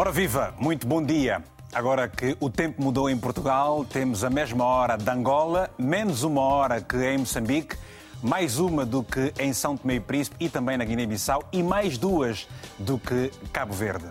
[0.00, 1.44] Ora viva, muito bom dia.
[1.74, 6.40] Agora que o tempo mudou em Portugal, temos a mesma hora de Angola, menos uma
[6.40, 7.76] hora que em Moçambique,
[8.22, 11.98] mais uma do que em São Tomé e Príncipe e também na Guiné-Bissau e mais
[11.98, 12.48] duas
[12.78, 14.06] do que Cabo Verde.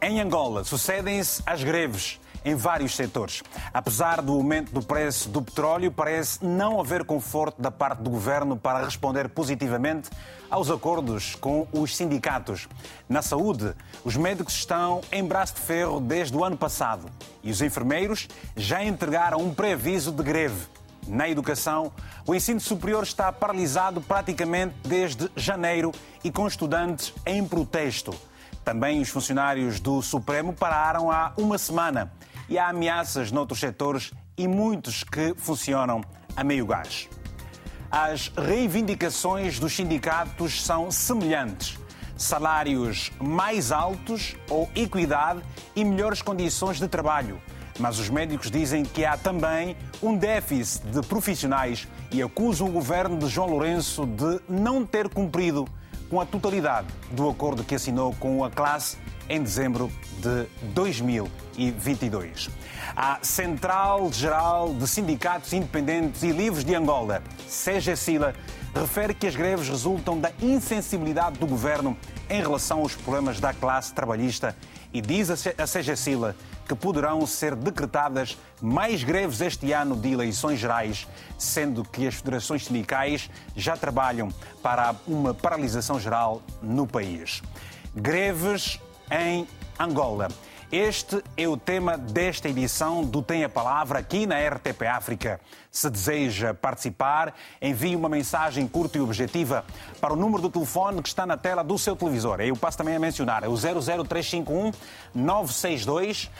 [0.00, 3.42] Em Angola, sucedem-se as greves em vários setores.
[3.72, 8.56] Apesar do aumento do preço do petróleo, parece não haver conforto da parte do governo
[8.56, 10.10] para responder positivamente
[10.50, 12.68] aos acordos com os sindicatos.
[13.08, 17.06] Na saúde, os médicos estão em braço de ferro desde o ano passado
[17.42, 20.66] e os enfermeiros já entregaram um pré-aviso de greve.
[21.06, 21.92] Na educação,
[22.26, 25.92] o ensino superior está paralisado praticamente desde janeiro
[26.22, 28.14] e com estudantes em protesto.
[28.64, 32.10] Também os funcionários do Supremo pararam há uma semana
[32.48, 36.02] e há ameaças noutros setores e muitos que funcionam
[36.36, 37.08] a meio gás.
[37.90, 41.78] As reivindicações dos sindicatos são semelhantes.
[42.16, 45.40] Salários mais altos ou equidade
[45.76, 47.40] e melhores condições de trabalho.
[47.78, 53.18] Mas os médicos dizem que há também um déficit de profissionais e acusam o governo
[53.18, 55.66] de João Lourenço de não ter cumprido
[56.08, 58.96] com a totalidade do acordo que assinou com a classe
[59.28, 62.50] em dezembro de 2022.
[62.96, 68.34] A Central Geral de Sindicatos Independentes e Livres de Angola, CGSILA,
[68.74, 71.96] refere que as greves resultam da insensibilidade do governo
[72.28, 74.56] em relação aos problemas da classe trabalhista
[74.92, 76.36] e diz a CGSILA
[76.66, 81.06] que poderão ser decretadas mais greves este ano de eleições gerais,
[81.38, 84.28] sendo que as federações sindicais já trabalham
[84.62, 87.42] para uma paralisação geral no país.
[87.94, 88.80] Greves
[89.22, 89.46] em
[89.78, 90.28] Angola.
[90.72, 95.40] Este é o tema desta edição do Tem a Palavra aqui na RTP África.
[95.74, 99.64] Se deseja participar, envie uma mensagem curta e objetiva
[100.00, 102.40] para o número do telefone que está na tela do seu televisor.
[102.40, 104.70] Eu passo também a mencionar, é o 00351
[105.12, 106.30] 962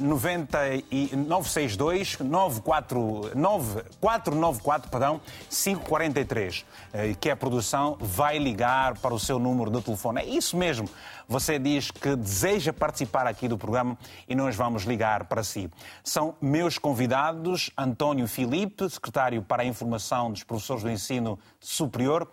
[0.00, 0.58] 90
[0.92, 9.70] e 962 9494 perdão, 543, eh, que a produção vai ligar para o seu número
[9.70, 10.20] de telefone.
[10.20, 10.88] É isso mesmo.
[11.28, 15.70] Você diz que deseja participar aqui do programa e nós vamos ligar para si.
[16.02, 22.30] São meus convidados António Filipe, secretário para a Informação dos Professores do Ensino Superior,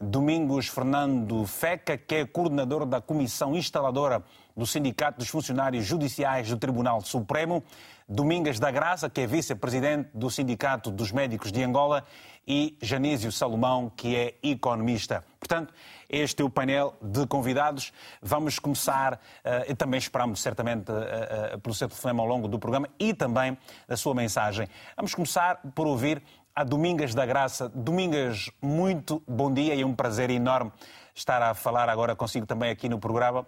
[0.00, 4.22] Domingos Fernando Feca, que é coordenador da Comissão Instaladora
[4.56, 7.64] do Sindicato dos Funcionários Judiciais do Tribunal Supremo,
[8.08, 12.04] Domingas da Graça, que é vice-presidente do Sindicato dos Médicos de Angola,
[12.48, 15.22] e Janísio Salomão, que é economista.
[15.38, 15.74] Portanto,
[16.08, 17.92] este é o painel de convidados.
[18.22, 22.58] Vamos começar, uh, e também esperamos certamente uh, uh, pelo seu telefonema ao longo do
[22.58, 23.56] programa e também
[23.86, 24.66] a sua mensagem.
[24.96, 26.22] Vamos começar por ouvir
[26.56, 27.68] a Domingas da Graça.
[27.68, 30.72] Domingas, muito bom dia e é um prazer enorme
[31.14, 33.46] estar a falar agora consigo também aqui no programa.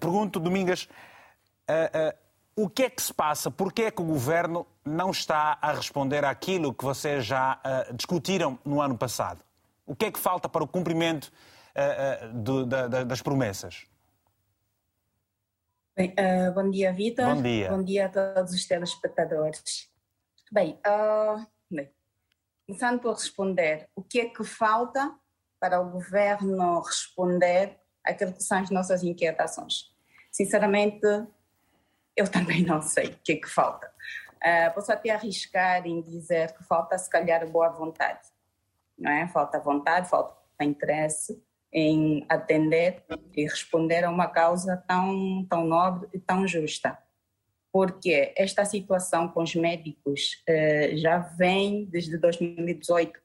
[0.00, 0.88] pergunto, Domingas,
[2.58, 3.52] o que é que se passa?
[3.52, 7.60] Por que é que o governo não está a responder àquilo que vocês já
[7.94, 9.44] discutiram no ano passado?
[9.86, 11.26] O que é que falta para o cumprimento
[11.76, 13.86] uh, uh, do, da, das promessas?
[15.96, 17.26] Bem, uh, bom dia, Vitor.
[17.26, 17.70] Bom dia.
[17.70, 19.88] Bom dia a todos os telespectadores.
[20.50, 20.80] Bem,
[21.70, 21.92] bem,
[22.66, 25.14] começando por responder, o que é que falta
[25.60, 29.92] para o governo responder àquilo que são as nossas inquietações?
[30.32, 31.06] Sinceramente,
[32.18, 33.90] eu também não sei o que é que falta.
[34.36, 38.20] Uh, posso até arriscar em dizer que falta, se calhar, boa vontade
[38.98, 39.28] não é?
[39.28, 41.40] Falta vontade, falta interesse
[41.72, 43.04] em atender
[43.36, 46.98] e responder a uma causa tão, tão nobre e tão justa.
[47.70, 53.20] Porque esta situação com os médicos eh, já vem desde 2018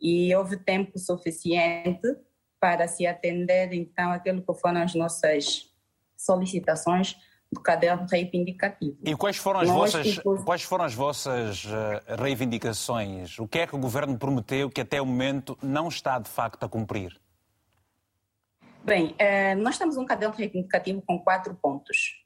[0.00, 2.16] e houve tempo suficiente
[2.58, 5.70] para se atender então aquilo que foram as nossas
[6.16, 7.16] solicitações
[7.50, 8.98] do caderno reivindicativo.
[9.02, 10.44] E quais foram as, Nós, vossas, tipo...
[10.44, 13.38] quais foram as vossas eh, reivindicações?
[13.38, 16.62] O que é que o Governo prometeu que até o momento não está de facto
[16.64, 17.18] a cumprir?
[18.84, 22.22] Bem, eh, nós temos um caderno reivindicativo com quatro pontos.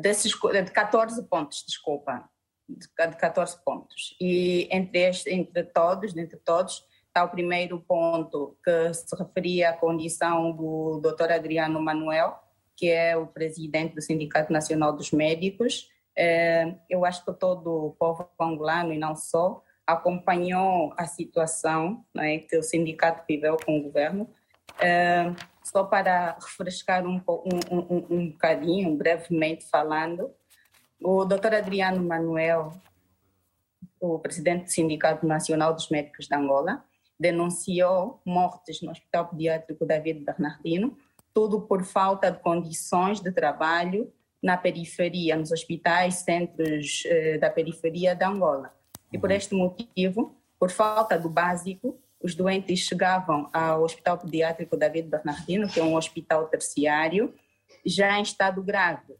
[0.00, 2.28] Desses, de 14 pontos, desculpa,
[2.66, 4.16] de 14 pontos.
[4.18, 9.72] E entre, este, entre todos, entre todos, está o primeiro ponto que se referia à
[9.74, 11.32] condição do Dr.
[11.32, 12.41] Adriano Manuel,
[12.82, 15.88] que é o presidente do Sindicato Nacional dos Médicos.
[16.18, 22.38] É, eu acho que todo o povo angolano, e não só, acompanhou a situação né,
[22.38, 24.28] que o sindicato viveu com o governo.
[24.80, 25.32] É,
[25.62, 30.34] só para refrescar um, um, um, um bocadinho, brevemente falando,
[31.00, 32.72] o doutor Adriano Manuel,
[34.00, 36.84] o presidente do Sindicato Nacional dos Médicos de Angola,
[37.16, 40.98] denunciou mortes no Hospital Pediátrico David Bernardino
[41.34, 44.12] tudo por falta de condições de trabalho
[44.42, 48.74] na periferia, nos hospitais, centros eh, da periferia da Angola.
[49.12, 49.36] E por uhum.
[49.36, 55.80] este motivo, por falta do básico, os doentes chegavam ao Hospital Pediátrico David Bernardino, que
[55.80, 57.34] é um hospital terciário,
[57.84, 59.14] já em estado grave.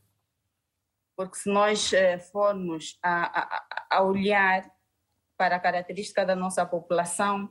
[1.17, 4.69] Porque se nós eh, formos a, a, a olhar
[5.37, 7.50] para a característica da nossa população,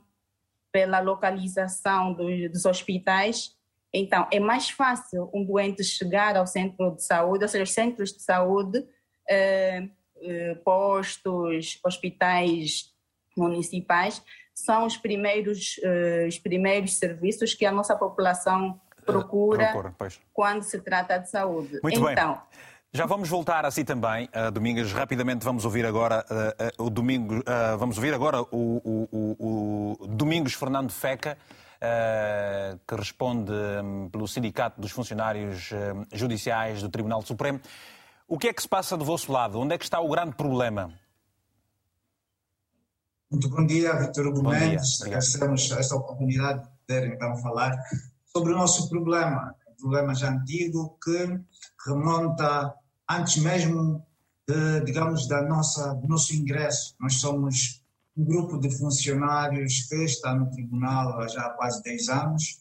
[0.70, 3.54] pela localização dos, dos hospitais,
[3.92, 8.12] então, é mais fácil um doente chegar ao centro de saúde, ou seja, os centros
[8.12, 8.84] de saúde,
[9.28, 9.88] eh,
[10.22, 12.92] eh, postos, hospitais
[13.36, 14.22] municipais,
[14.54, 19.94] são os primeiros, uh, os primeiros serviços que a nossa população procura, uh, procura
[20.32, 21.80] quando se trata de saúde.
[21.82, 22.42] Muito então, bem.
[22.94, 24.92] Já vamos voltar assim também, uh, Domingos.
[24.92, 27.42] Rapidamente vamos ouvir agora uh, uh, o Domingo,
[27.78, 31.38] vamos ouvir agora o, o, o, o Domingos Fernando Feca,
[32.86, 35.70] que responde um, pelo Sindicato dos Funcionários
[36.12, 37.60] Judiciais do Tribunal Supremo.
[38.28, 39.58] O que é que se passa do vosso lado?
[39.58, 40.92] Onde é que está o grande problema?
[43.30, 45.02] Muito bom dia, Vitor Hugo Mendes.
[45.02, 47.76] Agradecemos esta oportunidade de poder então falar
[48.24, 51.40] sobre o nosso problema, um problema já antigo que
[51.86, 52.74] remonta
[53.10, 54.06] antes mesmo
[54.46, 56.94] de, digamos, da nossa, do nosso ingresso.
[57.00, 57.81] Nós somos
[58.16, 62.60] um grupo de funcionários que está no tribunal há já quase 10 anos,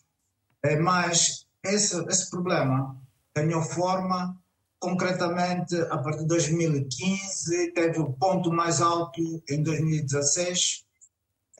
[0.63, 2.97] eh, mas esse, esse problema
[3.35, 4.37] ganhou forma
[4.79, 10.85] concretamente a partir de 2015, teve o ponto mais alto em 2016.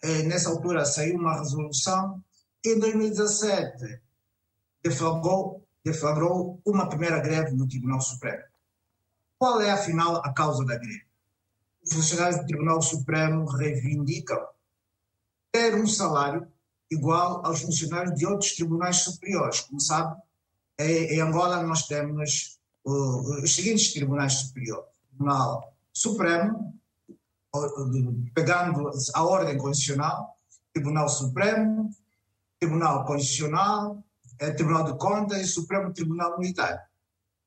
[0.03, 2.23] Eh, nessa altura saiu uma resolução.
[2.65, 4.01] Em 2017,
[4.83, 8.43] deflagrou, deflagrou uma primeira greve no Tribunal Supremo.
[9.37, 11.10] Qual é, afinal, a causa da greve?
[11.83, 14.39] Os funcionários do Tribunal Supremo reivindicam
[15.51, 16.47] ter um salário
[16.89, 19.61] igual aos funcionários de outros tribunais superiores.
[19.61, 20.15] Como sabe,
[20.79, 24.89] em Angola nós temos os seguintes tribunais superiores.
[25.09, 26.79] Tribunal Supremo,
[28.33, 30.35] pegando a ordem constitucional,
[30.73, 31.89] Tribunal Supremo,
[32.59, 34.03] Tribunal Constitucional,
[34.39, 36.87] é, Tribunal de Contas e Supremo Tribunal Militar.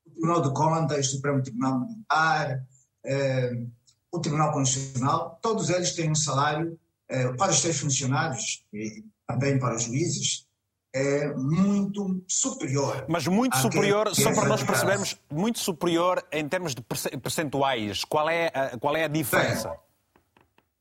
[0.05, 2.63] O Tribunal de Contas, Supremo Tribunal Militar,
[3.03, 3.65] é,
[4.11, 6.79] o Tribunal Constitucional, todos eles têm um salário
[7.09, 10.45] é, para os seus funcionários e também para os juízes,
[10.93, 13.05] é muito superior.
[13.09, 18.05] Mas muito superior, só para nós percebermos, muito superior em termos de percentuais.
[18.05, 19.75] Qual é a, qual é a diferença?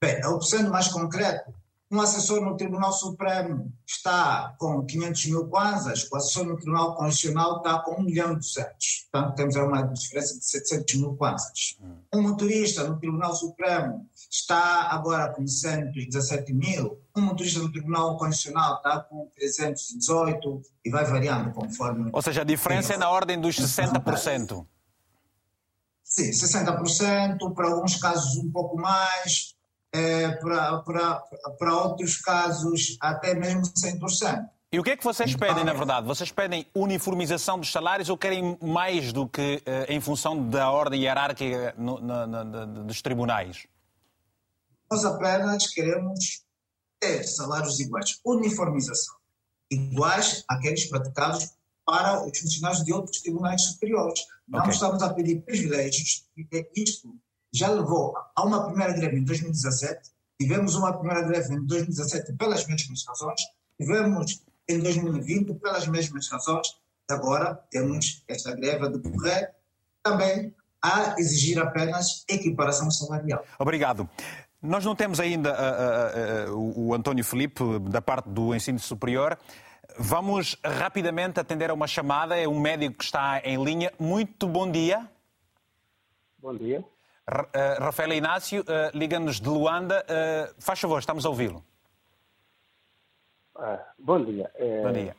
[0.01, 1.53] Bem, bem, sendo mais concreto,
[1.91, 7.59] um assessor no Tribunal Supremo está com 500 mil kwanzas, o assessor no Tribunal Constitucional
[7.59, 9.09] está com 1 milhão e 200.
[9.11, 11.79] Portanto, temos uma diferença de 700 mil kwanzas.
[12.13, 17.01] Um motorista no Tribunal Supremo está agora com 117 mil.
[17.15, 22.11] Um motorista no Tribunal Constitucional está com 318 e vai variando conforme.
[22.13, 24.67] Ou seja, a diferença é na ordem dos 60%.
[26.03, 29.54] Sim, 60%, para alguns casos um pouco mais,
[29.95, 34.45] é, para, outros casos até mesmo 100%.
[34.73, 36.05] E o que é que vocês pedem, na verdade?
[36.05, 41.03] Vocês pedem uniformização dos salários ou querem mais do que uh, em função da ordem
[41.03, 43.69] hierárquica no, no, no, dos tribunais?
[44.91, 46.43] Nós apenas queremos
[46.99, 49.15] ter salários iguais, uniformização,
[49.71, 51.53] iguais àqueles praticados
[51.87, 54.21] para os funcionários de outros tribunais superiores.
[54.49, 54.73] Não okay.
[54.73, 57.15] estamos a pedir privilégios, e isto
[57.55, 62.67] já levou a uma primeira greve em 2017, tivemos uma primeira greve em 2017 pelas
[62.67, 63.41] mesmas razões,
[63.81, 66.67] tivemos em 2020 pelas mesmas razões,
[67.09, 69.55] agora temos esta greve a decorrer
[70.03, 73.45] também a exigir apenas equiparação salarial.
[73.59, 74.09] Obrigado.
[74.61, 79.39] Nós não temos ainda uh, uh, uh, o António Felipe da parte do ensino superior.
[79.97, 82.37] Vamos rapidamente atender a uma chamada.
[82.37, 83.93] É um médico que está em linha.
[83.99, 85.09] Muito bom dia.
[86.39, 86.85] Bom dia.
[87.27, 90.05] Uh, Rafael Inácio, uh, liga-nos de Luanda.
[90.05, 91.65] Uh, faz favor, estamos a ouvi-lo.
[93.57, 94.51] Ah, bom dia.
[94.83, 95.17] bom dia.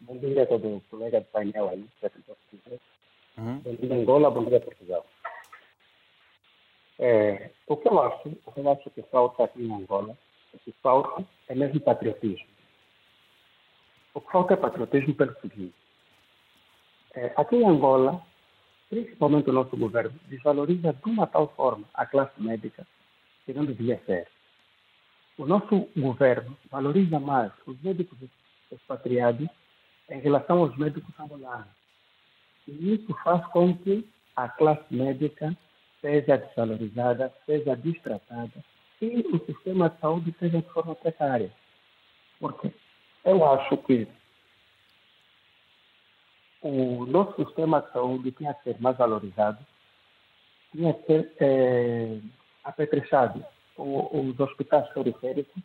[0.00, 2.78] Bom dia a todo o colega de painel aí, se é que quiser.
[3.38, 3.58] Uhum.
[3.60, 5.06] Bom dia Angola, bom dia Portugal.
[6.98, 10.18] É, o que eu acho, o que eu acho que falta aqui em Angola,
[10.52, 12.48] o que falta é mesmo patriotismo.
[14.12, 15.74] O que falta é patriotismo pelo seguinte.
[17.14, 18.20] É, aqui em Angola,
[18.88, 22.86] principalmente o nosso governo, desvaloriza de uma tal forma a classe médica
[23.44, 24.28] que não devia ser.
[25.36, 28.18] O nosso governo valoriza mais os médicos
[28.72, 29.48] expatriados
[30.10, 31.68] em relação aos médicos angolanos.
[32.66, 35.56] E isso faz com que a classe médica
[36.00, 38.64] seja desvalorizada, seja destratada
[39.00, 41.52] e o sistema de saúde seja de forma precária.
[42.40, 42.72] Porque
[43.24, 44.08] eu acho que
[46.62, 49.58] o nosso sistema de saúde tinha que ser mais valorizado,
[50.72, 52.18] tinha que ser é,
[52.64, 53.44] apetrechado
[53.76, 55.62] os hospitais periféricos,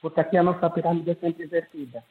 [0.00, 2.04] porque aqui a nossa pirâmide é sempre invertida.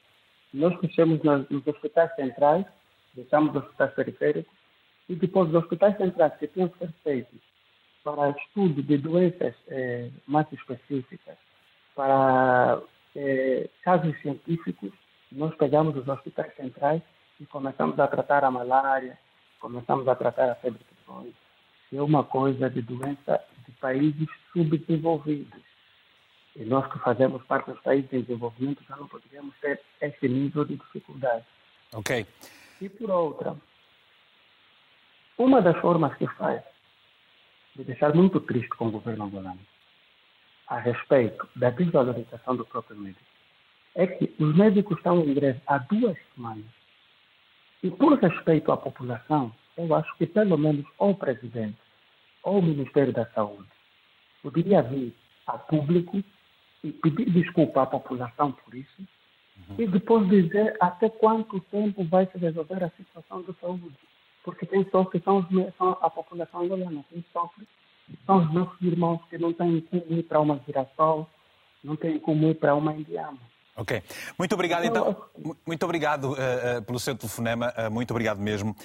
[0.53, 2.65] Nós crescemos nos hospitais centrais,
[3.13, 4.53] deixamos os hospitais periféricos,
[5.08, 7.39] e depois os hospitais centrais que tinham que ser feitos
[8.03, 11.38] para estudo de doenças é, mais específicas,
[11.96, 12.82] para
[13.15, 14.91] é, casos científicos,
[15.32, 17.01] nós pegamos os hospitais centrais
[17.41, 19.17] e começamos a tratar a malária,
[19.60, 21.36] começamos a tratar a febre tifoide.
[21.91, 25.60] É uma coisa de doença de países subdesenvolvidos.
[26.55, 30.63] E nós que fazemos parte dos países em desenvolvimento já não poderíamos ter esse nível
[30.65, 31.43] de dificuldade.
[31.93, 32.27] Ok.
[32.79, 33.55] E por outra,
[35.38, 36.62] uma das formas que faz
[37.75, 39.60] de deixar muito triste com o governo angolano
[40.67, 43.25] a respeito da desvalorização do próprio médico
[43.95, 46.80] é que os médicos estão em greve há duas semanas
[47.83, 51.77] e por respeito à população, eu acho que pelo menos o presidente
[52.43, 53.67] ou o Ministério da Saúde
[54.41, 55.13] poderia vir
[55.47, 56.21] a público
[56.83, 59.01] e pedir desculpa à população por isso
[59.69, 59.75] uhum.
[59.77, 63.95] e depois dizer até quanto tempo vai se resolver a situação da saúde.
[64.43, 67.67] Porque quem sofre são, os, são a população angolana, quem sofre
[68.25, 71.29] são os nossos irmãos que não têm como ir para uma girassol,
[71.83, 73.38] não têm como ir para uma indiana.
[73.81, 74.03] Ok.
[74.38, 75.17] Muito obrigado, então.
[75.65, 77.73] Muito obrigado uh, uh, pelo seu telefonema.
[77.75, 78.75] Uh, muito obrigado mesmo.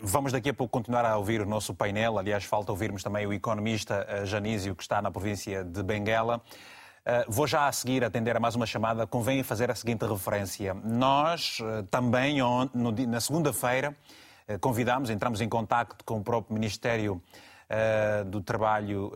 [0.00, 2.18] vamos daqui a pouco continuar a ouvir o nosso painel.
[2.18, 6.40] Aliás, falta ouvirmos também o economista Janísio, que está na província de Benguela.
[7.28, 9.06] vou já a seguir atender a mais uma chamada.
[9.06, 10.72] Convém fazer a seguinte referência.
[10.82, 11.58] Nós
[11.90, 12.38] também,
[13.08, 13.94] na segunda-feira,
[14.60, 17.22] convidámos, entramos em contato com o próprio Ministério
[18.26, 19.12] do Trabalho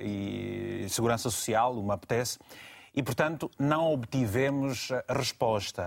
[0.00, 2.38] e Segurança Social, o MAPTES,
[2.94, 5.82] e, portanto, não obtivemos resposta.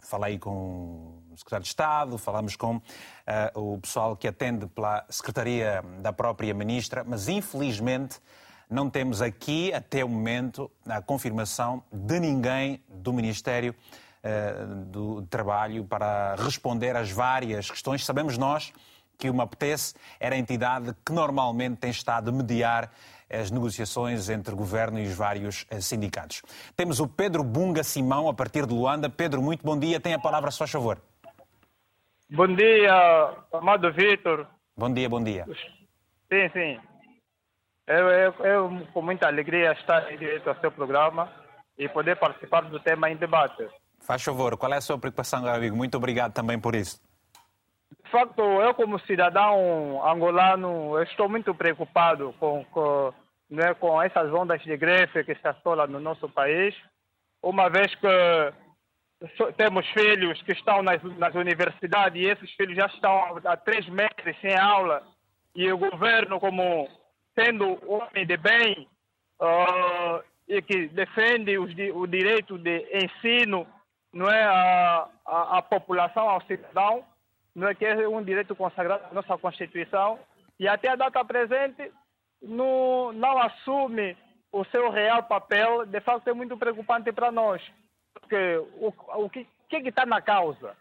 [0.00, 2.80] Falei com o secretário de Estado, falamos com
[3.26, 8.20] eh, o pessoal que atende pela Secretaria da própria Ministra, mas infelizmente
[8.68, 13.74] não temos aqui, até o momento, a confirmação de ninguém do Ministério
[14.22, 14.52] eh,
[14.86, 18.04] do Trabalho para responder às várias questões.
[18.04, 18.72] Sabemos nós
[19.16, 22.92] que o MAPTES era a entidade que normalmente tem estado a mediar
[23.30, 26.42] as negociações entre governo e os vários eh, sindicatos.
[26.76, 29.08] Temos o Pedro Bunga Simão, a partir de Luanda.
[29.10, 30.00] Pedro, muito bom dia.
[30.00, 30.98] Tem a palavra, se faz favor.
[32.30, 34.46] Bom dia, amado Vitor.
[34.76, 35.46] Bom dia, bom dia.
[35.46, 36.80] Sim, sim.
[37.86, 41.32] Eu, eu, eu com muita alegria estar direito ao seu programa
[41.78, 43.66] e poder participar do tema em debate.
[44.00, 45.74] Faz favor, qual é a sua preocupação, amigo?
[45.74, 47.00] Muito obrigado também por isso.
[48.04, 53.12] De facto, eu como cidadão angolano estou muito preocupado com, com,
[53.50, 56.74] né, com essas ondas de greve que se assolam no nosso país,
[57.42, 58.08] uma vez que
[59.56, 64.40] temos filhos que estão nas, nas universidades e esses filhos já estão há três meses
[64.40, 65.02] sem aula
[65.54, 66.88] e o governo, como
[67.38, 68.88] sendo homem de bem
[69.40, 73.66] uh, e que defende os, o direito de ensino
[74.12, 75.08] não é, a,
[75.58, 77.04] a população, ao cidadão,
[77.54, 80.18] não é que é um direito consagrado na nossa Constituição,
[80.58, 81.92] e até a data presente
[82.42, 84.16] não, não assume
[84.52, 87.62] o seu real papel, de facto é muito preocupante para nós.
[88.12, 88.92] Porque o,
[89.24, 90.76] o que que está na causa?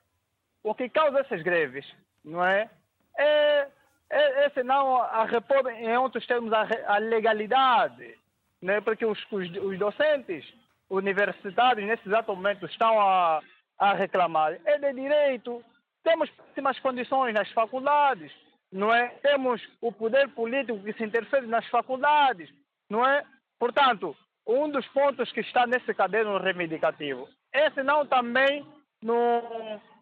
[0.64, 1.86] O que causa essas greves,
[2.24, 2.70] não é?
[3.18, 3.68] É,
[4.10, 8.18] é, é senão a repor, em outros termos, a, a legalidade,
[8.62, 8.82] né?
[8.82, 10.46] porque os, os, os docentes
[10.90, 13.42] universitários, nesse exato momento, estão a,
[13.78, 14.58] a reclamar.
[14.66, 15.64] É de direito,
[16.08, 18.32] temos péssimas condições nas faculdades,
[18.72, 19.10] não é?
[19.22, 22.50] Temos o poder político que se interfere nas faculdades,
[22.90, 23.26] não é?
[23.60, 24.16] Portanto,
[24.48, 28.66] um dos pontos que está nesse caderno reivindicativo é, senão também
[29.04, 29.42] no,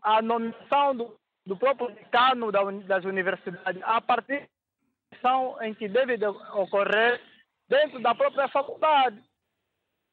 [0.04, 4.48] a nomeação do, do próprio decano da, das universidades, a partir
[5.62, 7.20] em que deve de ocorrer
[7.68, 9.20] dentro da própria faculdade.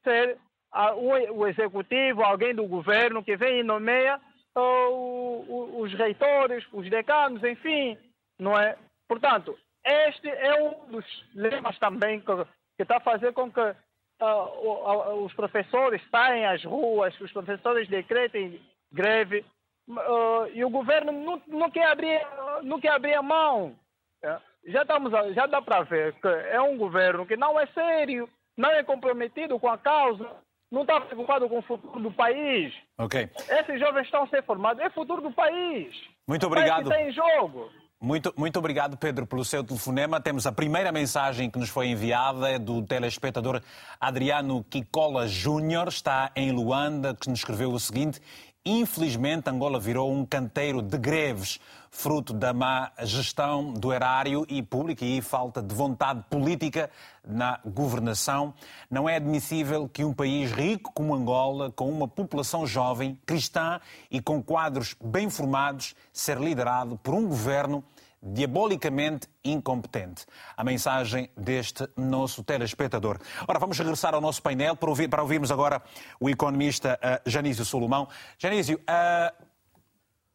[0.02, 0.38] Ser
[0.70, 4.18] a, o, o executivo, alguém do governo que vem e nomeia
[4.54, 7.96] os reitores, os decanos, enfim,
[8.38, 8.76] não é?
[9.08, 11.04] Portanto, este é um dos
[11.34, 12.34] lemas também que,
[12.76, 18.60] que está a fazer com que uh, os professores saem às ruas, os professores decretem
[18.92, 19.44] greve,
[19.88, 22.20] uh, e o governo não, não, quer abrir,
[22.62, 23.74] não quer abrir a mão.
[24.22, 24.38] É?
[24.66, 28.70] Já, estamos, já dá para ver que é um governo que não é sério, não
[28.70, 30.30] é comprometido com a causa,
[30.72, 32.72] não está preocupado com o futuro do país.
[32.96, 33.28] Ok.
[33.60, 35.94] Esses jovens estão a ser formados, é o futuro do país.
[36.26, 36.90] Muito obrigado.
[36.90, 37.70] Está em jogo.
[38.00, 40.20] Muito, muito obrigado, Pedro, pelo seu telefonema.
[40.20, 43.62] Temos a primeira mensagem que nos foi enviada é do telespectador
[44.00, 48.20] Adriano Kikola Júnior, está em Luanda, que nos escreveu o seguinte:
[48.64, 51.58] Infelizmente, Angola virou um canteiro de greves,
[51.90, 56.88] fruto da má gestão do erário e público e falta de vontade política
[57.26, 58.54] na governação.
[58.88, 64.20] Não é admissível que um país rico como Angola, com uma população jovem, cristã e
[64.22, 67.82] com quadros bem formados, ser liderado por um governo
[68.22, 70.24] diabolicamente incompetente.
[70.56, 73.18] A mensagem deste nosso telespectador.
[73.48, 75.82] Ora, vamos regressar ao nosso painel para, ouvir, para ouvirmos agora
[76.20, 78.08] o economista uh, Janísio Solomão.
[78.38, 79.44] Janísio, uh,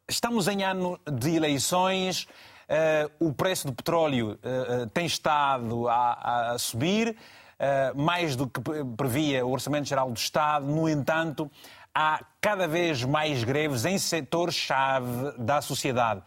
[0.08, 2.28] estamos em ano de eleições.
[2.68, 7.16] Uh, o preço do petróleo uh, tem estado a, a subir,
[7.96, 8.60] mais do que
[8.96, 10.64] previa o Orçamento Geral do Estado.
[10.64, 11.50] No entanto,
[11.92, 16.22] há cada vez mais greves em setores-chave da sociedade.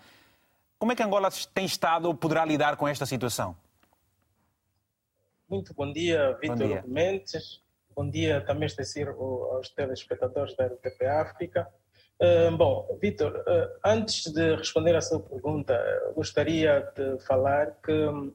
[0.82, 3.56] Como é que Angola tem estado ou poderá lidar com esta situação?
[5.48, 7.62] Muito bom dia, Vitor Mendes.
[7.96, 11.72] Bom dia também, Estecir, aos telespectadores da RTP África.
[12.20, 15.80] Uh, bom, Vitor, uh, antes de responder à sua pergunta,
[16.16, 18.34] gostaria de falar que uh,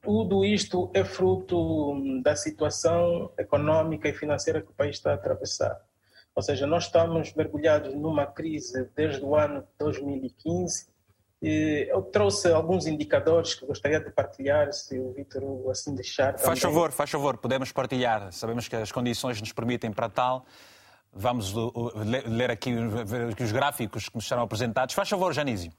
[0.00, 5.84] tudo isto é fruto da situação econômica e financeira que o país está a atravessar.
[6.40, 10.88] Ou seja, nós estamos mergulhados numa crise desde o ano 2015.
[11.42, 16.32] E eu trouxe alguns indicadores que gostaria de partilhar, se o Vítor assim deixar.
[16.32, 16.46] Também.
[16.46, 18.32] Faz favor, faz favor, podemos partilhar.
[18.32, 20.46] Sabemos que as condições nos permitem para tal.
[21.12, 21.52] Vamos
[22.26, 22.74] ler aqui
[23.38, 24.94] os gráficos que nos serão apresentados.
[24.94, 25.70] Faz favor, Janísio.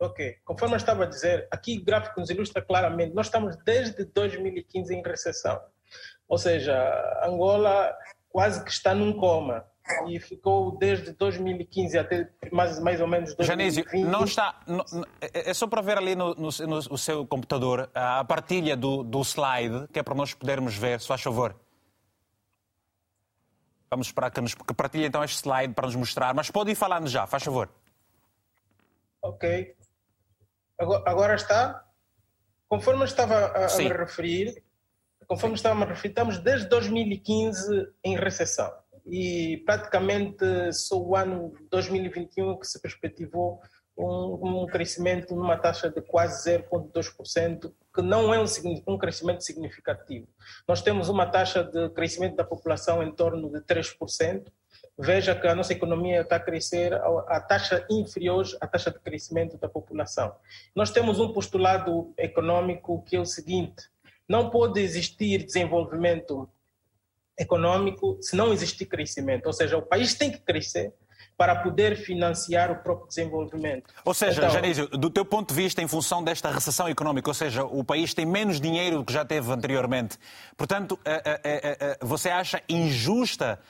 [0.00, 0.38] Ok.
[0.44, 4.92] Conforme eu estava a dizer, aqui o gráfico nos ilustra claramente, nós estamos desde 2015
[4.92, 5.60] em recessão.
[6.28, 6.76] Ou seja,
[7.24, 7.96] Angola
[8.36, 9.64] quase que está num coma
[10.06, 13.74] e ficou desde 2015 até mais, mais ou menos 2020.
[13.76, 14.60] Janísio, não está.
[14.66, 14.84] Não,
[15.22, 19.22] é, é só para ver ali no, no, no, seu computador a partilha do, do
[19.22, 21.58] slide, que é para nós podermos ver, se faz favor.
[23.90, 26.74] Vamos esperar que, nos, que partilhe então este slide para nos mostrar, mas pode ir
[26.74, 27.70] falando já, faz favor.
[29.22, 29.74] Ok.
[30.78, 31.86] Agora, agora está?
[32.68, 34.62] Conforme eu estava a, a me referir,
[35.26, 38.72] conforme estávamos a estamos desde 2015 em recessão
[39.06, 43.60] e praticamente só o ano 2021 que se perspectivou
[43.96, 48.44] um, um crescimento numa taxa de quase 0,2%, que não é um,
[48.86, 50.28] um, crescimento significativo.
[50.68, 54.44] Nós temos uma taxa de crescimento da população em torno de 3%.
[54.98, 59.58] Veja que a nossa economia está a crescer a taxa inferior à taxa de crescimento
[59.58, 60.34] da população.
[60.74, 63.90] Nós temos um postulado econômico que é o seguinte:
[64.28, 66.48] não pode existir desenvolvimento
[67.38, 69.46] econômico se não existir crescimento.
[69.46, 70.92] Ou seja, o país tem que crescer
[71.36, 73.92] para poder financiar o próprio desenvolvimento.
[74.04, 77.34] Ou seja, então, Janísio, do teu ponto de vista, em função desta recessão económica, ou
[77.34, 80.18] seja, o país tem menos dinheiro do que já teve anteriormente,
[80.56, 83.60] portanto, eh, eh, eh, você acha injusta,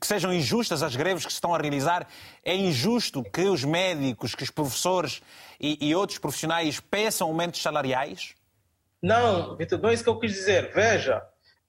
[0.00, 2.06] que sejam injustas as greves que se estão a realizar?
[2.44, 5.22] É injusto que os médicos, que os professores
[5.60, 8.34] e, e outros profissionais peçam aumentos salariais?
[9.02, 10.72] Não, Vitor, não é isso que eu quis dizer.
[10.72, 11.22] Veja,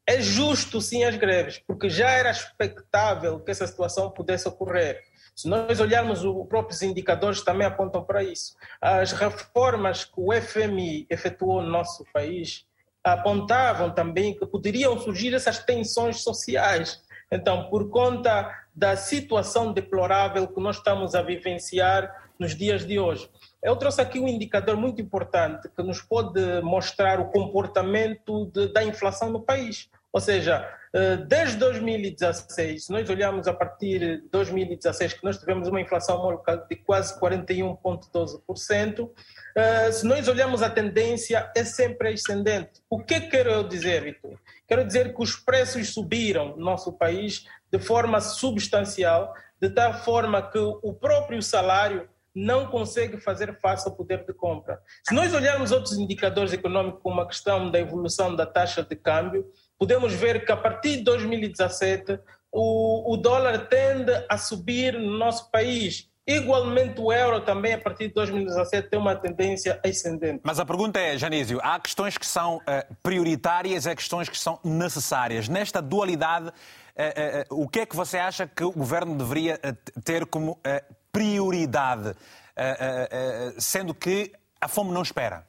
[0.08, 5.04] é justo sim as greves, porque já era expectável que essa situação pudesse ocorrer.
[5.36, 8.56] Se nós olharmos os próprios indicadores também apontam para isso.
[8.82, 12.66] As reformas que o FMI efetuou no nosso país
[13.04, 17.02] apontavam também que poderiam surgir essas tensões sociais.
[17.32, 23.30] Então, por conta da situação deplorável que nós estamos a vivenciar nos dias de hoje.
[23.62, 28.84] Eu trouxe aqui um indicador muito importante que nos pode mostrar o comportamento de, da
[28.84, 29.90] inflação no país.
[30.14, 35.68] Ou seja, eh, desde 2016, se nós olharmos a partir de 2016, que nós tivemos
[35.68, 39.12] uma inflação de quase 41,12%,
[39.56, 42.82] eh, se nós olharmos a tendência, é sempre ascendente.
[42.90, 44.40] O que quero eu dizer, Vitor?
[44.68, 50.42] Quero dizer que os preços subiram no nosso país de forma substancial, de tal forma
[50.42, 54.80] que o próprio salário não consegue fazer face ao poder de compra.
[55.08, 59.46] Se nós olharmos outros indicadores econômicos, como a questão da evolução da taxa de câmbio,
[59.78, 62.20] podemos ver que a partir de 2017
[62.52, 66.08] o, o dólar tende a subir no nosso país.
[66.26, 70.42] Igualmente o euro também, a partir de 2017, tem uma tendência ascendente.
[70.44, 74.38] Mas a pergunta é, Janísio, há questões que são uh, prioritárias e há questões que
[74.38, 75.50] são necessárias.
[75.50, 79.60] Nesta dualidade, uh, uh, o que é que você acha que o governo deveria
[80.06, 80.60] ter como
[81.20, 82.16] prioridade,
[83.58, 85.46] sendo que a fome não espera?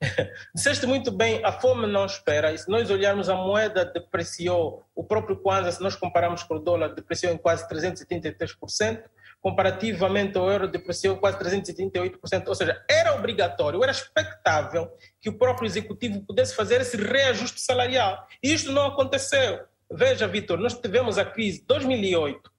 [0.54, 2.52] Disseste muito bem, a fome não espera.
[2.52, 6.58] E se nós olharmos a moeda depreciou, o próprio Kwanza, se nós compararmos com o
[6.58, 9.02] dólar, depreciou em quase 333%,
[9.40, 12.48] comparativamente ao euro, depreciou quase 338%.
[12.48, 18.26] Ou seja, era obrigatório, era expectável que o próprio executivo pudesse fazer esse reajuste salarial.
[18.42, 19.60] E isto não aconteceu.
[19.90, 22.50] Veja, Vitor, nós tivemos a crise de 2008, eh,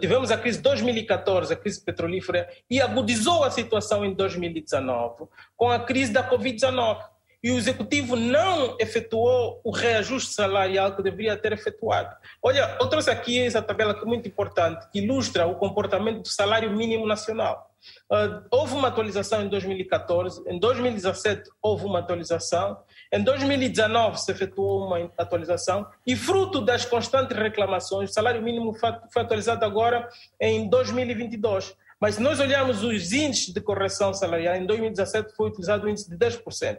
[0.00, 5.70] tivemos a crise de 2014, a crise petrolífera, e agudizou a situação em 2019 com
[5.70, 11.52] a crise da Covid-19 e o executivo não efetuou o reajuste salarial que deveria ter
[11.52, 12.14] efetuado.
[12.40, 16.28] Olha, eu trouxe aqui essa tabela que é muito importante, que ilustra o comportamento do
[16.28, 17.68] salário mínimo nacional.
[18.08, 22.78] Uh, houve uma atualização em 2014, em 2017 houve uma atualização,
[23.12, 29.22] em 2019 se efetuou uma atualização e fruto das constantes reclamações, o salário mínimo foi
[29.22, 30.08] atualizado agora
[30.40, 31.76] em 2022.
[32.00, 36.10] Mas se nós olharmos os índices de correção salarial, em 2017 foi utilizado o índice
[36.10, 36.78] de 10%.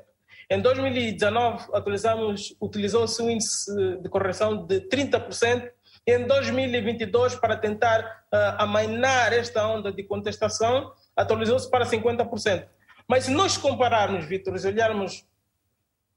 [0.50, 5.70] Em 2019, atualizamos, utilizou-se um índice de correção de 30%,
[6.06, 12.66] e em 2022, para tentar uh, amainar esta onda de contestação, atualizou-se para 50%.
[13.08, 15.26] Mas se nós compararmos, Vitor, e olharmos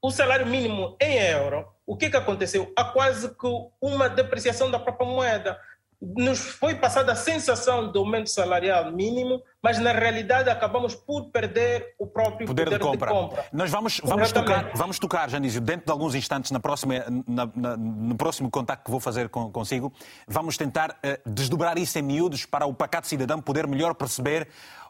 [0.01, 2.71] o salário mínimo em euro, o que, que aconteceu?
[2.75, 3.47] Há quase que
[3.81, 5.57] uma depreciação da própria moeda
[5.99, 11.95] nos foi passada a sensação de aumento salarial mínimo, mas na realidade acabamos por perder
[11.97, 13.11] o próprio poder, poder de, compra.
[13.11, 13.45] de, compra.
[13.51, 17.77] Nós vamos, vamos tocar, vamos tocar, Janísio, dentro de alguns instantes, na próxima, na, na,
[17.77, 19.91] no próximo contacto que vou fazer com, consigo,
[20.27, 24.47] vamos tentar uh, desdobrar isso em miúdos para o pacato cidadão poder melhor perceber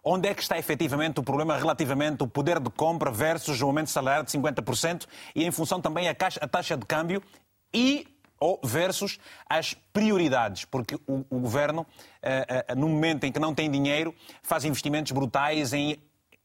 [0.09, 3.89] onde é que está efetivamente o problema relativamente ao poder de compra versus o aumento
[3.89, 7.21] salarial de 50% e em função também a, caixa, a taxa de câmbio
[7.73, 8.07] e
[8.39, 13.53] ou versus as prioridades, porque o, o governo, uh, uh, no momento em que não
[13.53, 15.97] tem dinheiro, faz investimentos brutais em,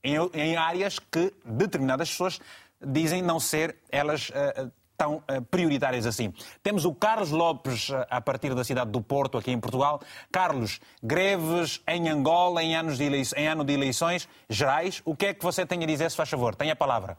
[0.03, 2.41] em, em áreas que determinadas pessoas
[2.85, 6.33] dizem não ser elas uh, tão prioritárias assim.
[6.63, 10.01] Temos o Carlos Lopes a partir da cidade do Porto, aqui em Portugal.
[10.31, 15.03] Carlos, greves em Angola em, anos de eleições, em ano de eleições gerais.
[15.05, 16.55] O que é que você tem a dizer, se faz favor?
[16.55, 17.19] Tenha a palavra.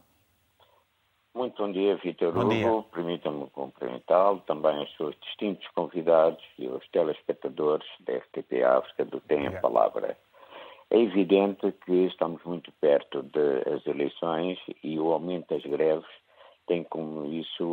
[1.36, 2.84] Muito bom dia, Vitor Hugo.
[2.84, 9.48] Permita-me cumprimentá-lo, também os seus distintos convidados e os telespectadores da RTP África do Tem
[9.48, 10.15] a Palavra.
[10.89, 16.23] É evidente que estamos muito perto das eleições e o aumento das greves
[16.67, 17.63] tem como isso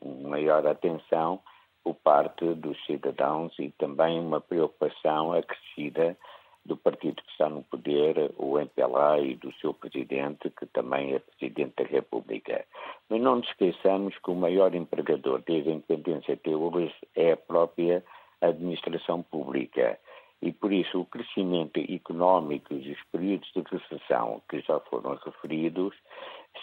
[0.00, 1.40] uma maior atenção
[1.82, 6.16] por parte dos cidadãos e também uma preocupação acrescida
[6.64, 11.18] do partido que está no poder, o MPLA e do seu presidente, que também é
[11.18, 12.64] presidente da República.
[13.08, 17.36] Mas não nos esqueçamos que o maior empregador desde a independência até hoje é a
[17.36, 18.02] própria
[18.40, 19.98] administração pública.
[20.40, 25.94] E por isso o crescimento económico e os períodos de recessão que já foram referidos,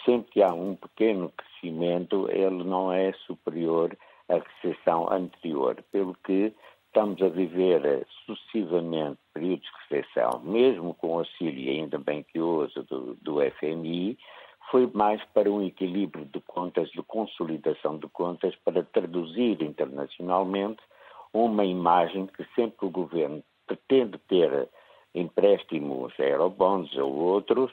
[0.04, 3.96] sempre que há um pequeno crescimento, ele não é superior
[4.28, 6.52] à recessão anterior, pelo que
[6.86, 12.74] estamos a viver sucessivamente períodos de recessão, mesmo com o auxílio ainda bem que hoje
[12.82, 14.18] do, do FMI,
[14.70, 20.80] foi mais para um equilíbrio de contas, de consolidação de contas, para traduzir internacionalmente
[21.32, 24.68] uma imagem que sempre o governo pretende ter
[25.14, 27.70] empréstimos, aerobonds ou outros,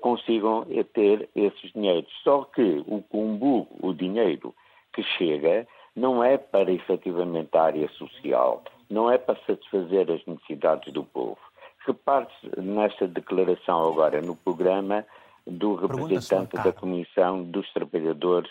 [0.00, 2.10] consigam ter esses dinheiros.
[2.24, 4.54] Só que o cumbu, o dinheiro
[4.92, 10.92] que chega, não é para efetivamente a área social, não é para satisfazer as necessidades
[10.92, 11.38] do povo.
[11.86, 15.04] Repare-se nesta declaração agora no programa
[15.46, 18.50] do representante da Comissão dos Trabalhadores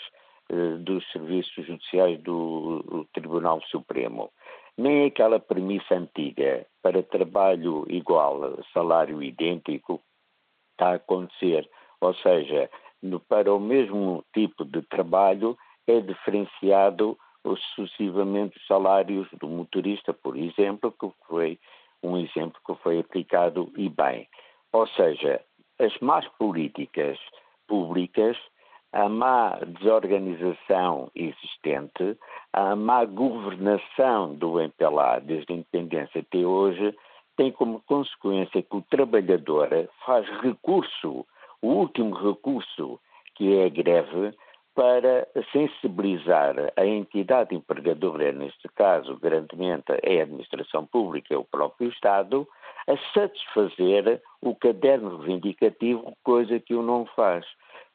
[0.49, 4.32] eh, dos Serviços Judiciais do, do Tribunal Supremo.
[4.77, 10.01] Nem aquela premissa antiga para trabalho igual, salário idêntico,
[10.80, 11.70] está a acontecer.
[12.00, 12.70] Ou seja,
[13.04, 17.18] no, para o mesmo tipo de trabalho é diferenciado
[17.76, 21.60] sucessivamente os salários do motorista, por exemplo, que foi
[22.02, 24.28] um exemplo que foi aplicado e bem.
[24.72, 25.42] Ou seja,
[25.80, 27.18] as más políticas
[27.68, 28.38] públicas,
[28.94, 32.18] a má desorganização existente,
[32.54, 36.96] a má governação do MPLA desde a independência até hoje,
[37.39, 39.69] tem como consequência que o trabalhador
[40.06, 41.25] faz recurso,
[41.62, 42.99] o último recurso,
[43.34, 44.38] que é a greve,
[44.75, 52.45] para sensibilizar a entidade empregadora, neste caso, grandemente é a administração pública, o próprio Estado,
[52.86, 57.45] a satisfazer o caderno reivindicativo, coisa que o não faz.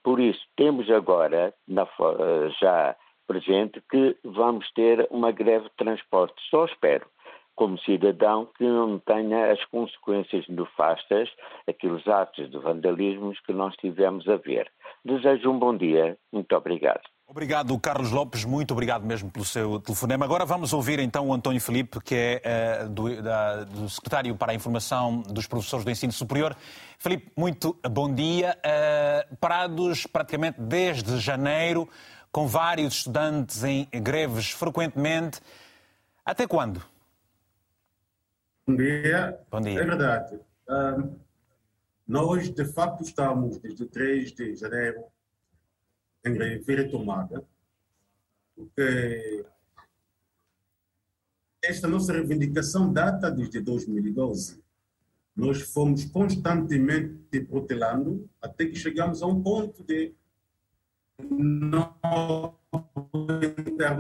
[0.03, 1.87] Por isso, temos agora na,
[2.59, 6.35] já presente que vamos ter uma greve de transporte.
[6.49, 7.07] Só espero,
[7.55, 11.29] como cidadão, que não tenha as consequências nefastas,
[11.69, 14.71] aqueles atos de vandalismo que nós tivemos a ver.
[15.05, 16.17] Desejo um bom dia.
[16.33, 17.03] Muito obrigado.
[17.27, 18.45] Obrigado, Carlos Lopes.
[18.45, 20.25] Muito obrigado mesmo pelo seu telefonema.
[20.25, 24.53] Agora vamos ouvir então o António Filipe, que é uh, do, da, do, Secretário para
[24.53, 26.55] a Informação dos Professores do Ensino Superior.
[26.99, 28.57] Filipe, muito bom dia.
[28.59, 31.89] Uh, parados praticamente desde janeiro
[32.31, 35.41] com vários estudantes em greves frequentemente.
[36.27, 36.94] Até quando?
[38.67, 39.39] Bom dia.
[39.51, 39.79] Bom dia.
[39.79, 40.41] É verdade.
[40.67, 41.19] Um,
[42.09, 45.05] nós, de facto, estamos desde 3 de janeiro
[46.25, 47.45] em greve retomada,
[48.57, 49.45] porque
[51.63, 54.65] esta nossa reivindicação data desde 2012.
[55.37, 60.15] Nós fomos constantemente protelando até que chegamos a um ponto de
[61.21, 61.95] não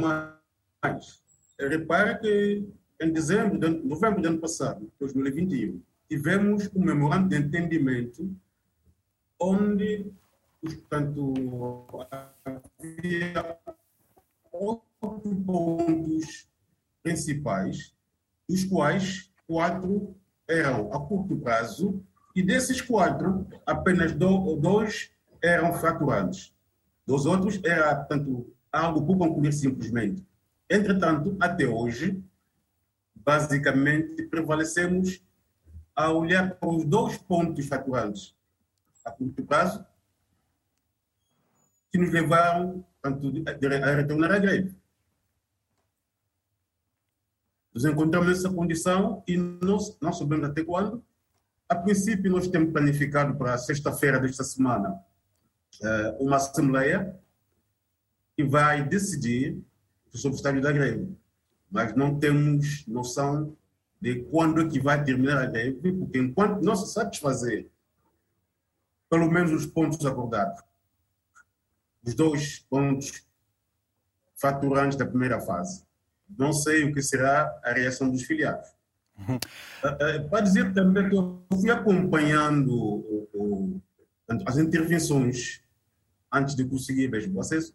[0.00, 1.22] mais.
[1.58, 2.66] Repara que
[3.00, 8.30] em dezembro, de, novembro do ano passado, 2021, tivemos um memorando de entendimento
[9.40, 10.12] onde,
[10.60, 11.34] portanto,
[12.44, 13.58] havia
[14.52, 16.48] oito pontos
[17.02, 17.94] principais,
[18.48, 20.14] dos quais quatro
[20.48, 22.02] eram a curto prazo,
[22.34, 25.10] e desses quatro, apenas dois
[25.42, 26.52] eram fraturantes.
[27.06, 30.24] Dos outros, era, portanto, algo por concluir simplesmente.
[30.68, 32.20] Entretanto, até hoje,
[33.24, 35.22] basicamente, prevalecemos
[35.94, 38.34] a olhar para os dois pontos fraturantes
[39.04, 39.84] a curto prazo,
[41.90, 44.74] que nos levaram tanto, a retornar à greve
[47.74, 51.04] nos encontramos nessa condição e não, não sabemos até quando.
[51.68, 54.96] A princípio, nós temos planificado para sexta-feira desta semana
[55.82, 57.18] eh, uma assembleia
[58.36, 59.60] que vai decidir
[60.14, 61.16] sobre o estádio da greve.
[61.74, 63.56] Mas não temos noção
[64.00, 67.68] de quando é que vai terminar a greve, porque enquanto não se satisfazer
[69.10, 70.62] pelo menos os pontos acordados,
[72.06, 73.26] os dois pontos
[74.36, 75.84] faturantes da primeira fase,
[76.38, 78.68] não sei o que será a reação dos filiados.
[79.18, 79.40] Uhum.
[80.30, 83.04] Para dizer também que eu fui acompanhando
[84.46, 85.60] as intervenções
[86.32, 87.74] antes de conseguir mesmo acesso.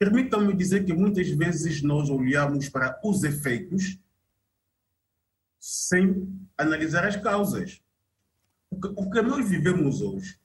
[0.00, 3.98] Permitam-me dizer que muitas vezes nós olhamos para os efeitos
[5.60, 7.82] sem analisar as causas.
[8.70, 10.40] O que, o que nós vivemos hoje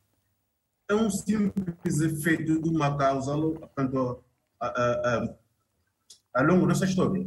[0.89, 4.21] é um simples efeito de uma causa, portanto,
[4.59, 5.35] a, a, a,
[6.33, 7.25] ao longo dessa história.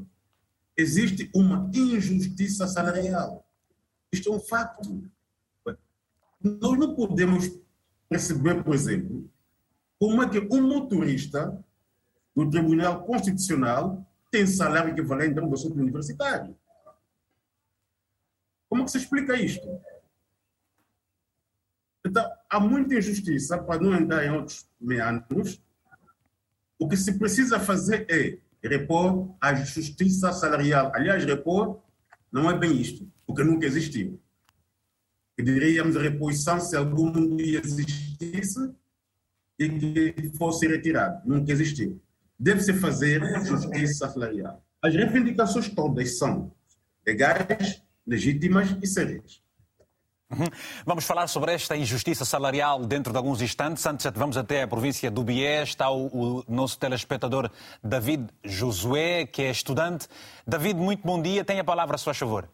[0.77, 3.43] Existe uma injustiça salarial.
[4.13, 5.03] Isto é um fato.
[6.43, 7.59] Nós não podemos
[8.07, 9.31] perceber, por exemplo,
[9.99, 11.65] como é que um motorista
[12.45, 16.57] do Tribunal Constitucional tem salário equivalente a um docente universitário.
[18.69, 19.67] Como é que se explica isto?
[22.07, 25.61] Então, há muita injustiça, para não entrar em outros meandros.
[26.79, 30.93] O que se precisa fazer é repor a justiça salarial.
[30.95, 31.83] Aliás, repor
[32.31, 34.21] não é bem isto, porque nunca existiu.
[35.37, 38.73] Que diríamos reposição se algum dia existisse
[39.59, 39.69] e
[40.13, 41.27] que fosse retirado.
[41.27, 42.01] Nunca existiu.
[42.39, 44.63] Deve-se fazer justiça salarial.
[44.81, 46.53] As reivindicações todas são
[47.07, 49.43] legais, legítimas e sérias.
[50.31, 50.47] Uhum.
[50.85, 53.85] Vamos falar sobre esta injustiça salarial dentro de alguns instantes.
[53.87, 55.63] Antes, vamos até a província do Bié.
[55.63, 57.51] Está o, o, nosso telespectador
[57.83, 60.07] David Josué, que é estudante.
[60.47, 61.45] David, muito bom dia.
[61.45, 62.47] Tem a palavra, a sua favor.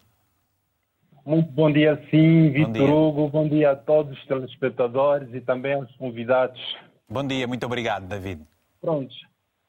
[1.27, 3.29] Muito bom dia, sim, Vitor Hugo.
[3.29, 6.61] Bom dia a todos os telespectadores e também aos convidados.
[7.09, 8.43] Bom dia, muito obrigado, David.
[8.81, 9.13] Pronto.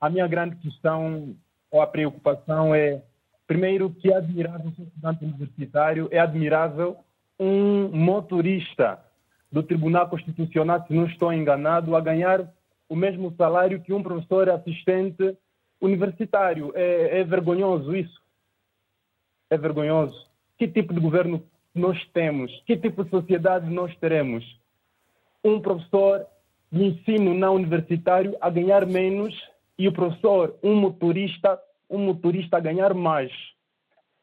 [0.05, 1.35] A minha grande questão
[1.71, 3.01] ou a preocupação é,
[3.47, 6.97] primeiro, que é admirável ser estudante universitário, é admirável
[7.39, 8.99] um motorista
[9.51, 12.47] do Tribunal Constitucional, se não estou enganado, a ganhar
[12.87, 15.35] o mesmo salário que um professor assistente
[15.81, 16.71] universitário.
[16.75, 18.21] É, é vergonhoso isso.
[19.49, 20.29] É vergonhoso.
[20.55, 22.51] Que tipo de governo nós temos?
[22.67, 24.45] Que tipo de sociedade nós teremos?
[25.43, 26.27] Um professor
[26.71, 29.33] de ensino não universitário a ganhar menos
[29.77, 31.59] e o professor, um motorista,
[31.89, 33.31] um motorista a ganhar mais.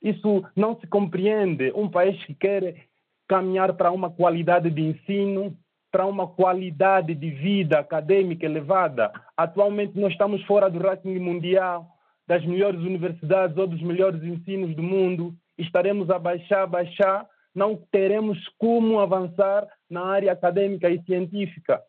[0.02, 1.72] Isso não se compreende.
[1.74, 2.86] Um país que quer
[3.28, 5.56] caminhar para uma qualidade de ensino,
[5.90, 9.12] para uma qualidade de vida acadêmica elevada.
[9.36, 11.86] Atualmente nós estamos fora do ranking mundial
[12.26, 15.34] das melhores universidades ou dos melhores ensinos do mundo.
[15.58, 21.82] Estaremos a baixar, baixar, não teremos como avançar na área acadêmica e científica.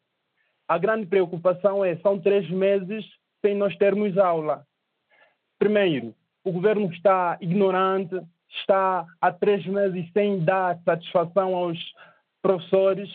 [0.68, 3.06] A grande preocupação é são três meses
[3.44, 4.66] sem nós termos aula.
[5.60, 11.78] Primeiro, o governo está ignorante, está há três meses sem dar satisfação aos
[12.42, 13.10] professores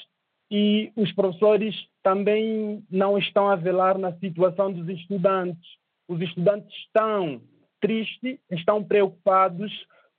[0.51, 5.63] e os professores também não estão a velar na situação dos estudantes.
[6.09, 7.41] Os estudantes estão
[7.81, 9.71] tristes, estão preocupados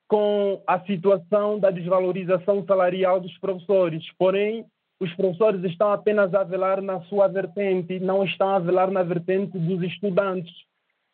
[0.08, 4.66] com a situação da desvalorização salarial dos professores, porém
[5.00, 9.58] os professores estão apenas a velar na sua vertente, não estão a velar na vertente
[9.58, 10.54] dos estudantes.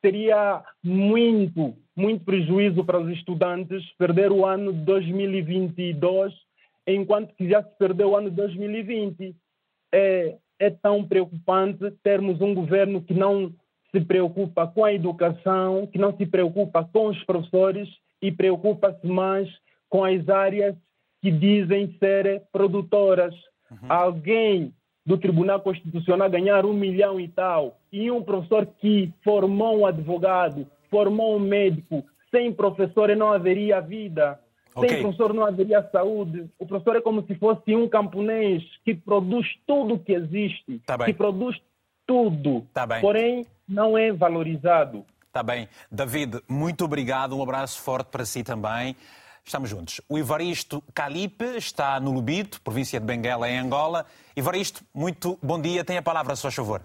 [0.02, 6.34] Seria muito, muito prejuízo para os estudantes perder o ano de 2022
[6.88, 9.36] enquanto que já se perdeu o ano de 2020.
[9.94, 13.54] É, é tão preocupante termos um governo que não
[13.92, 17.90] se preocupa com a educação, que não se preocupa com os professores
[18.22, 19.50] e preocupa-se mais
[19.90, 20.76] com as áreas
[21.22, 23.34] que dizem ser produtoras.
[23.82, 23.92] Uhum.
[23.92, 24.74] Alguém
[25.06, 30.68] do Tribunal Constitucional ganhar um milhão e tal, e um professor que formou um advogado,
[30.90, 34.40] formou um médico, sem professor não haveria vida.
[34.74, 34.90] Okay.
[34.90, 36.50] Sem professor não haveria saúde.
[36.60, 40.98] O professor é como se fosse um camponês que produz tudo o que existe, tá
[40.98, 41.62] que produz
[42.06, 45.06] tudo, tá porém não é valorizado.
[45.28, 45.68] Está bem.
[45.92, 47.38] David, muito obrigado.
[47.38, 48.96] Um abraço forte para si também.
[49.46, 50.02] Estamos juntos.
[50.10, 54.04] O Ivaristo Calipe está no Lubito, província de Benguela, em Angola.
[54.36, 55.86] Ivaristo, muito bom dia.
[55.86, 56.82] Tem a palavra, se faz favor.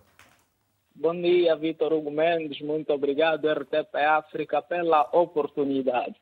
[0.94, 2.60] Bom dia, Vitor Hugo Mendes.
[2.60, 6.14] Muito obrigado, RTP África, pela oportunidade.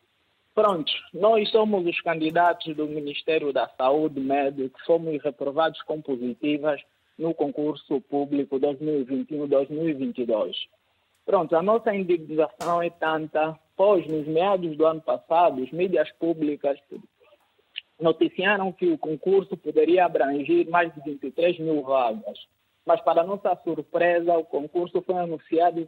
[0.55, 6.81] Pronto, nós somos os candidatos do Ministério da Saúde Médio que fomos reprovados com positivas
[7.19, 10.55] no concurso público 2021-2022.
[11.29, 16.79] Pronto, a nossa indignação é tanta, pois nos meados do ano passado, as mídias públicas
[18.01, 22.39] noticiaram que o concurso poderia abranger mais de 23 mil vagas.
[22.87, 25.87] Mas, para nossa surpresa, o concurso foi anunciado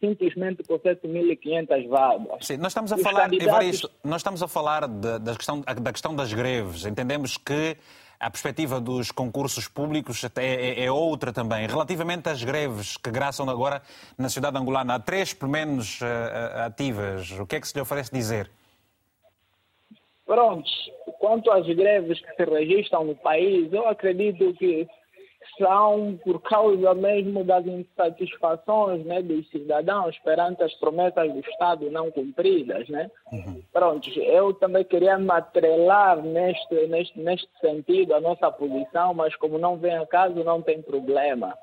[0.00, 2.46] simplesmente por 7.500 vagas.
[2.46, 3.52] Sim, nós estamos a Os falar, candidatos...
[3.52, 6.86] Evaristo, nós estamos a falar de, da, questão, da questão das greves.
[6.86, 7.76] Entendemos que
[8.24, 11.66] a perspectiva dos concursos públicos é, é, é, outra também.
[11.66, 13.82] Relativamente às greves que graçam agora
[14.16, 17.30] na cidade angolana, há três, pelo menos, uh, ativas.
[17.32, 18.50] O que é que se lhe oferece dizer?
[20.24, 20.64] Pronto,
[21.18, 24.88] quanto às greves que se registram no país, eu acredito que
[25.58, 32.10] são por causa mesmo das insatisfações né, dos cidadãos perante as promessas do Estado não
[32.10, 32.88] cumpridas.
[32.88, 33.10] Né?
[33.32, 33.62] Uhum.
[33.72, 39.58] Pronto, eu também queria me atrelar neste, neste, neste sentido a nossa posição, mas como
[39.58, 41.56] não vem a caso, não tem problema.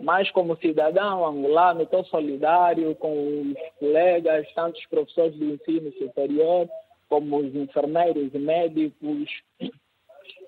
[0.00, 6.68] Mas como cidadão angolano, estou solidário com os colegas, tanto os professores do ensino superior,
[7.08, 9.28] como os enfermeiros e médicos,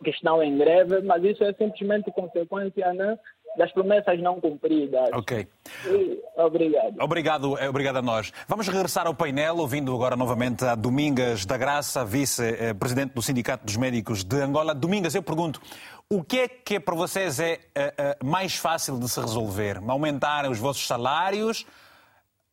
[0.03, 3.19] que estão em greve, mas isso é simplesmente consequência né,
[3.57, 5.11] das promessas não cumpridas.
[5.13, 5.47] Ok.
[5.87, 7.01] E, obrigado.
[7.01, 8.33] Obrigado, é, obrigado a nós.
[8.49, 13.77] Vamos regressar ao painel, ouvindo agora novamente a Domingas da Graça, vice-presidente do Sindicato dos
[13.77, 14.75] Médicos de Angola.
[14.75, 15.61] Domingas, eu pergunto,
[16.09, 19.81] o que é que para vocês é, é, é mais fácil de se resolver?
[19.87, 21.67] Aumentarem os vossos salários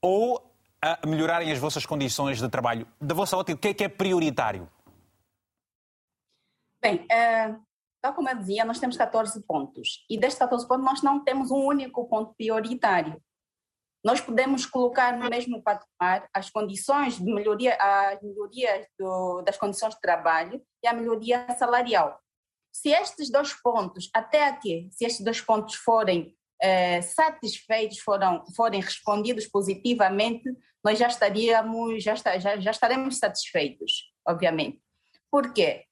[0.01, 0.43] ou
[1.05, 2.87] melhorarem as vossas condições de trabalho?
[2.99, 4.67] Da vossa ótica, o que é que é prioritário?
[6.87, 7.61] Bem, uh,
[8.01, 10.05] tal como eu dizia, nós temos 14 pontos.
[10.09, 13.21] E destes 14 pontos, nós não temos um único ponto prioritário.
[14.05, 19.95] Nós podemos colocar no mesmo patamar as condições de melhoria, as melhorias do, das condições
[19.95, 22.17] de trabalho e a melhoria salarial.
[22.71, 28.79] Se estes dois pontos, até aqui, se estes dois pontos forem eh, satisfeitos, foram, forem
[28.79, 30.49] respondidos positivamente,
[30.85, 34.79] nós já estaríamos, já, está, já, já estaremos satisfeitos, obviamente.
[35.29, 35.86] Por quê?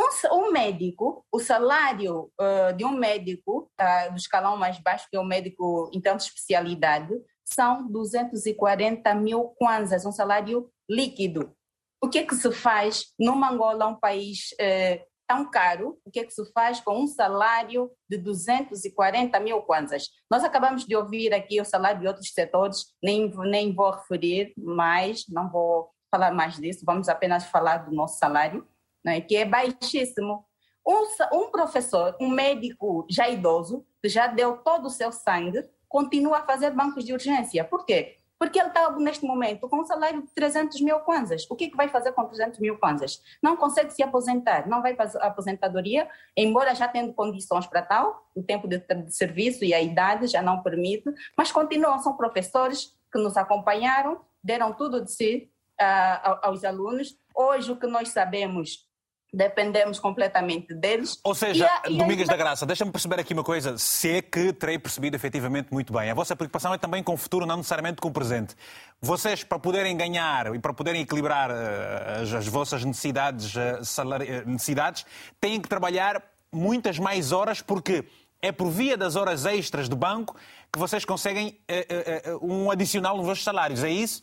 [0.00, 5.16] Um, um médico, o salário uh, de um médico uh, do escalão mais baixo, que
[5.16, 7.12] é o médico em tanto especialidade,
[7.44, 11.54] são 240 mil kwanzas, um salário líquido.
[12.02, 16.20] O que é que se faz numa Angola, um país uh, tão caro, o que
[16.20, 20.08] é que se faz com um salário de 240 mil kwanzas?
[20.30, 25.26] Nós acabamos de ouvir aqui o salário de outros setores, nem, nem vou referir mais,
[25.28, 28.66] não vou falar mais disso, vamos apenas falar do nosso salário
[29.04, 30.44] né, que é baixíssimo.
[30.86, 36.38] Um, um professor, um médico já idoso, que já deu todo o seu sangue, continua
[36.38, 37.64] a fazer bancos de urgência.
[37.64, 38.16] Por quê?
[38.40, 41.46] Porque ele está, neste momento, com um salário de 300 mil kwanzas.
[41.50, 43.22] O que, que vai fazer com 300 mil kwanzas?
[43.42, 48.42] Não consegue se aposentar, não vai fazer aposentadoria, embora já tendo condições para tal, o
[48.42, 51.04] tempo de, de serviço e a idade já não permite,
[51.36, 57.18] mas continuam, são professores que nos acompanharam, deram tudo de si uh, aos alunos.
[57.34, 58.88] Hoje, o que nós sabemos
[59.32, 61.20] dependemos completamente deles.
[61.22, 64.78] Ou seja, a, Domingas da Graça, deixa-me perceber aqui uma coisa, se é que terei
[64.78, 66.10] percebido efetivamente muito bem.
[66.10, 68.56] A vossa preocupação é também com o futuro, não necessariamente com o presente.
[69.00, 74.28] Vocês, para poderem ganhar e para poderem equilibrar uh, as, as, vossas necessidades, uh, salari...
[74.28, 75.06] Eh, necessidades,
[75.40, 76.22] têm que trabalhar
[76.52, 78.04] muitas mais horas, porque
[78.42, 80.36] é por via das horas extras do banco
[80.72, 84.22] que vocês conseguem uh, um adicional nos vossos salários, é isso?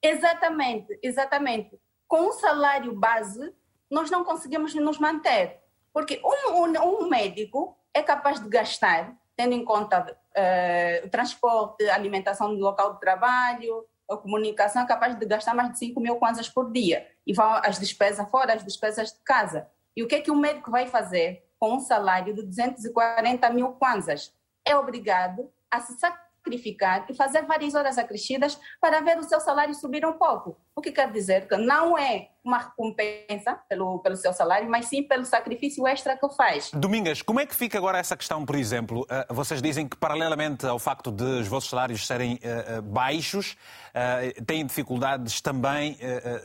[0.00, 1.78] Exatamente, exatamente.
[2.06, 3.52] Com um salário base,
[3.90, 5.60] nós não conseguimos nos manter.
[5.92, 11.88] Porque um, um, um médico é capaz de gastar, tendo em conta uh, o transporte,
[11.88, 16.16] alimentação no local de trabalho, a comunicação, é capaz de gastar mais de 5 mil
[16.16, 17.06] kwanzas por dia.
[17.26, 19.68] E vão as despesas fora, as despesas de casa.
[19.96, 23.72] E o que é que o médico vai fazer com um salário de 240 mil
[23.72, 24.34] kwanzas?
[24.66, 26.23] É obrigado a se sacrificar
[27.08, 30.58] e fazer várias horas acrescidas para ver o seu salário subir um pouco.
[30.76, 35.02] O que quer dizer que não é uma recompensa pelo, pelo seu salário, mas sim
[35.02, 36.70] pelo sacrifício extra que faz.
[36.72, 39.06] Domingas, como é que fica agora essa questão, por exemplo?
[39.08, 43.56] Eh, vocês dizem que, paralelamente ao facto de os vossos salários serem eh, eh, baixos,
[44.44, 45.96] têm dificuldades também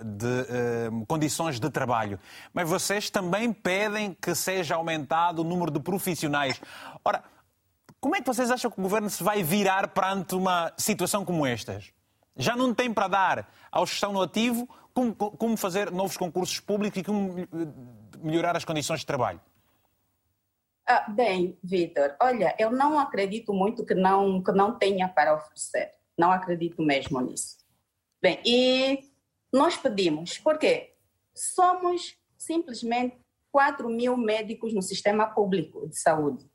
[0.05, 2.19] de condições de trabalho.
[2.53, 6.61] Mas vocês também pedem que seja aumentado o número de profissionais.
[7.03, 7.23] Ora,
[7.99, 11.45] como é que vocês acham que o governo se vai virar perante uma situação como
[11.45, 11.91] estas?
[12.35, 16.59] Já não tem para dar aos que estão no ativo como, como fazer novos concursos
[16.59, 17.35] públicos e como
[18.21, 19.41] melhorar as condições de trabalho?
[20.87, 25.93] Ah, bem, Vitor, olha, eu não acredito muito que não, que não tenha para oferecer.
[26.17, 27.57] Não acredito mesmo nisso.
[28.21, 28.99] Bem, e
[29.53, 30.93] nós pedimos, porque
[31.35, 33.17] somos simplesmente
[33.51, 36.49] 4 mil médicos no sistema público de saúde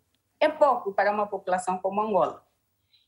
[0.45, 2.42] é pouco para uma população como Angola.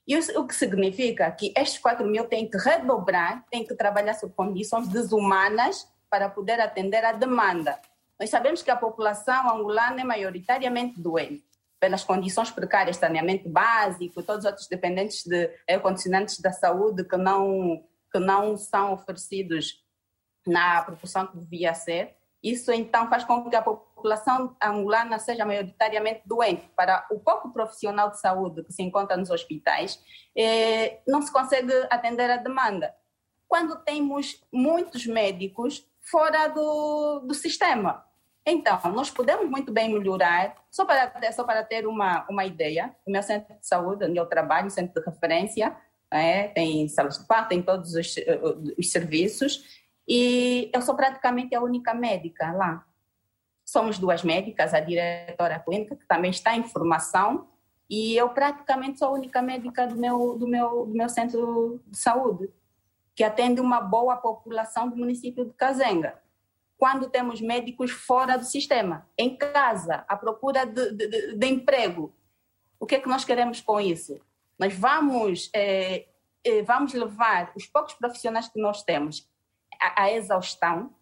[0.06, 4.32] E o que significa que estes 4 mil têm que redobrar, têm que trabalhar sob
[4.34, 7.78] condições desumanas para poder atender à demanda.
[8.18, 11.44] Nós sabemos que a população angolana é maioritariamente doente,
[11.80, 15.50] pelas condições precárias, saneamento básico, todos os outros dependentes de
[15.82, 19.84] condicionantes da saúde que não, que não são oferecidos
[20.46, 22.16] na proporção que devia ser.
[22.46, 26.70] Isso então faz com que a população angolana seja maioritariamente doente.
[26.76, 30.00] Para o pouco profissional de saúde que se encontra nos hospitais,
[30.36, 32.94] eh, não se consegue atender a demanda.
[33.48, 38.04] Quando temos muitos médicos fora do, do sistema.
[38.46, 43.10] Então, nós podemos muito bem melhorar, só para, só para ter uma, uma ideia, o
[43.10, 45.76] meu centro de saúde, onde eu trabalho, centro de referência,
[46.12, 48.14] é, tem salas de parto, tem todos os,
[48.78, 52.86] os serviços, e eu sou praticamente a única médica lá.
[53.64, 57.48] Somos duas médicas, a diretora clínica, que também está em formação,
[57.90, 61.98] e eu praticamente sou a única médica do meu, do meu, do meu centro de
[61.98, 62.48] saúde,
[63.14, 66.20] que atende uma boa população do município de Cazenga.
[66.78, 72.14] Quando temos médicos fora do sistema, em casa, à procura de, de, de emprego,
[72.78, 74.20] o que é que nós queremos com isso?
[74.58, 76.06] Nós vamos, é,
[76.64, 79.26] vamos levar os poucos profissionais que nós temos
[79.80, 80.94] a, a exaustão,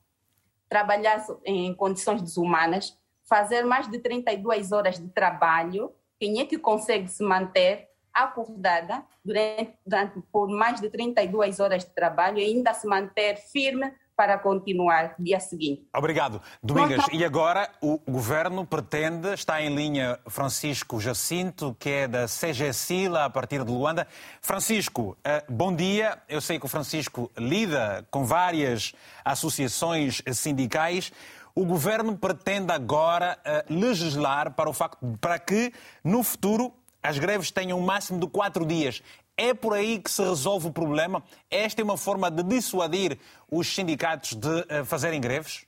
[0.69, 7.09] trabalhar em condições desumanas, fazer mais de 32 horas de trabalho, quem é que consegue
[7.09, 12.87] se manter acordada durante, durante, por mais de 32 horas de trabalho e ainda se
[12.87, 15.87] manter firme para continuar dia seguinte.
[15.95, 16.41] Obrigado.
[16.63, 23.25] Domingas, e agora o governo pretende, está em linha Francisco Jacinto, que é da CGSILA,
[23.25, 24.07] a partir de Luanda.
[24.41, 26.19] Francisco, eh, bom dia.
[26.29, 28.95] Eu sei que o Francisco lida com várias
[29.25, 31.13] associações sindicais.
[31.55, 37.51] O governo pretende agora eh, legislar para, o facto, para que, no futuro, as greves
[37.51, 39.03] tenham um máximo de quatro dias.
[39.37, 41.23] É por aí que se resolve o problema?
[41.51, 43.19] Esta é uma forma de dissuadir
[43.51, 45.67] os sindicatos de uh, fazerem greves?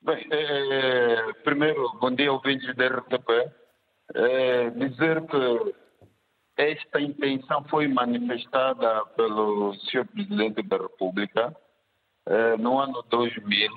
[0.00, 3.52] Bem, é, primeiro, bom dia, ouvintes da RTP.
[4.74, 5.74] Dizer que
[6.56, 10.04] esta intenção foi manifestada pelo Sr.
[10.06, 11.56] Presidente da República
[12.58, 13.70] no ano 2000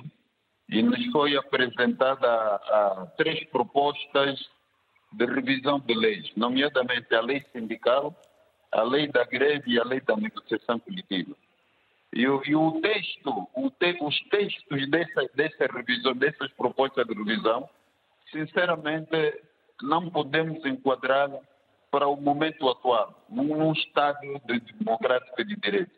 [0.68, 4.38] e nos foi apresentada a, a três propostas
[5.16, 8.14] de revisão de leis, nomeadamente a lei sindical,
[8.70, 11.34] a lei da greve e a lei da negociação coletiva.
[12.12, 17.14] E, o, e o texto, o te, os textos dessa, dessa revisão, dessas propostas de
[17.14, 17.68] revisão,
[18.30, 19.42] sinceramente,
[19.82, 21.30] não podemos enquadrar
[21.90, 25.92] para o momento atual, num, num Estado de democrático de direito.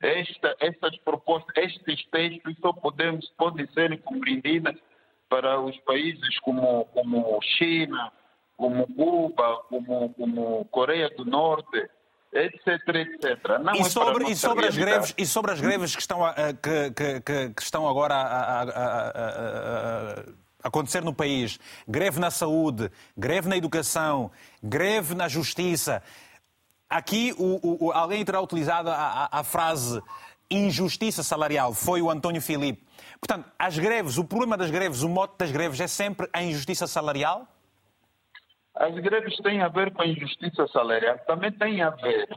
[0.00, 4.76] Esta, essas propostas, estes textos só podemos, podem ser compreendidas
[5.28, 8.12] para os países como, como China,
[8.58, 11.88] como Cuba, como, como Coreia do Norte,
[12.32, 13.58] etc, etc.
[13.62, 16.34] Não e, é sobre, e, sobre as greves, e sobre as greves que estão, a,
[16.34, 20.24] que, que, que, estão agora a, a, a,
[20.64, 24.28] acontecer no país, greve na saúde, greve na educação,
[24.60, 26.02] greve na justiça.
[26.90, 30.02] Aqui o, o, alguém terá utilizado a, frase
[30.50, 32.82] injustiça salarial, foi o António Filipe.
[33.20, 36.88] Portanto, as greves, o problema das greves, o mote das greves é sempre a injustiça
[36.88, 37.46] salarial?
[38.78, 42.28] As greves têm a ver com a injustiça salarial, também têm a ver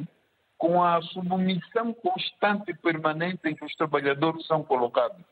[0.57, 5.23] com a submissão constante e permanente em que os trabalhadores são colocados.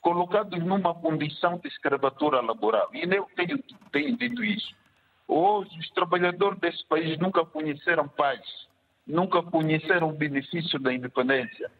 [0.00, 2.88] colocados numa condição de escravatura laboral.
[2.92, 3.62] E eu tenho,
[3.92, 4.74] tenho dito isso.
[5.28, 8.40] Hoje, os trabalhadores desse país nunca conheceram paz,
[9.06, 11.70] nunca conheceram o benefício da independência.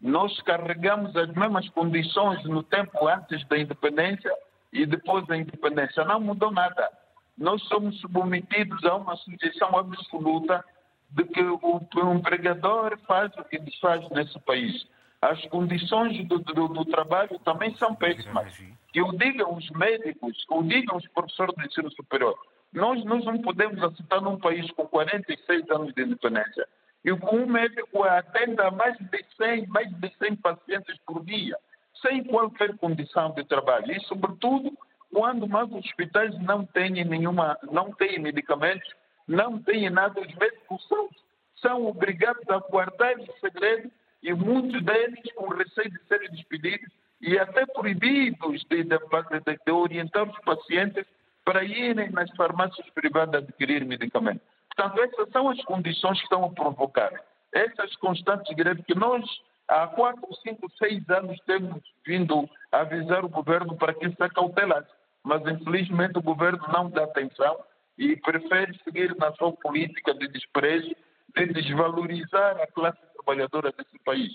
[0.00, 4.34] Nós carregamos as mesmas condições no tempo antes da independência
[4.72, 6.04] e depois da independência.
[6.04, 6.90] Não mudou nada.
[7.36, 10.64] Nós somos submetidos a uma sujeição absoluta
[11.10, 14.86] de que o empregador faz o que desfaz nesse país.
[15.20, 18.54] As condições do, do, do trabalho também são péssimas.
[18.92, 22.38] Que o digam os médicos, o digam os professores de ensino superior.
[22.72, 26.68] Nós, nós não podemos aceitar num país com 46 anos de independência
[27.04, 31.56] e com um médico atenda mais de 100, mais de 100 pacientes por dia,
[32.02, 33.92] sem qualquer condição de trabalho.
[33.92, 34.76] E, sobretudo,
[35.14, 38.92] quando mais hospitais não têm nenhuma, não têm medicamentos,
[39.28, 41.08] não têm nada, os médicos são,
[41.62, 43.88] são obrigados a guardar o segredo
[44.22, 49.72] e muitos deles com receio de serem despedidos e até proibidos de, de, de, de
[49.72, 51.06] orientar os pacientes
[51.44, 54.42] para irem nas farmácias privadas adquirir medicamentos.
[54.74, 57.12] Portanto, essas são as condições que estão a provocar
[57.54, 59.24] essas constantes greves que nós,
[59.68, 64.90] há quatro, cinco, seis anos, temos vindo avisar o governo para que se acautelasse.
[65.24, 67.56] Mas, infelizmente, o governo não dá atenção
[67.96, 70.94] e prefere seguir na sua política de desprezo,
[71.34, 74.32] de desvalorizar a classe trabalhadora desse país.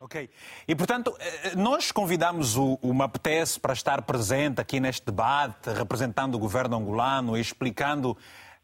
[0.00, 0.30] Ok.
[0.68, 6.36] E, portanto, eh, nós convidamos o, o MAPTES para estar presente aqui neste debate, representando
[6.36, 8.16] o governo angolano e explicando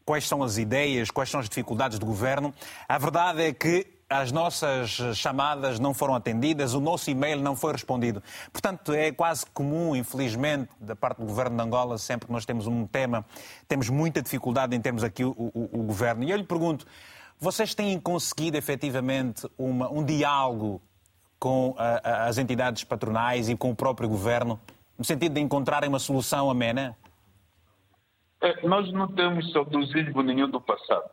[0.04, 2.54] quais são as ideias, quais são as dificuldades do governo.
[2.88, 7.72] A verdade é que as nossas chamadas não foram atendidas, o nosso e-mail não foi
[7.72, 8.22] respondido.
[8.52, 12.66] Portanto, é quase comum, infelizmente, da parte do governo de Angola, sempre que nós temos
[12.66, 13.24] um tema,
[13.66, 16.24] temos muita dificuldade em termos aqui o, o, o governo.
[16.24, 16.86] E eu lhe pergunto,
[17.38, 20.80] vocês têm conseguido efetivamente uma, um diálogo
[21.38, 24.60] com a, a, as entidades patronais e com o próprio governo,
[24.96, 26.96] no sentido de encontrarem uma solução amena?
[28.40, 31.10] É, nós não temos saudosismo nenhum do passado.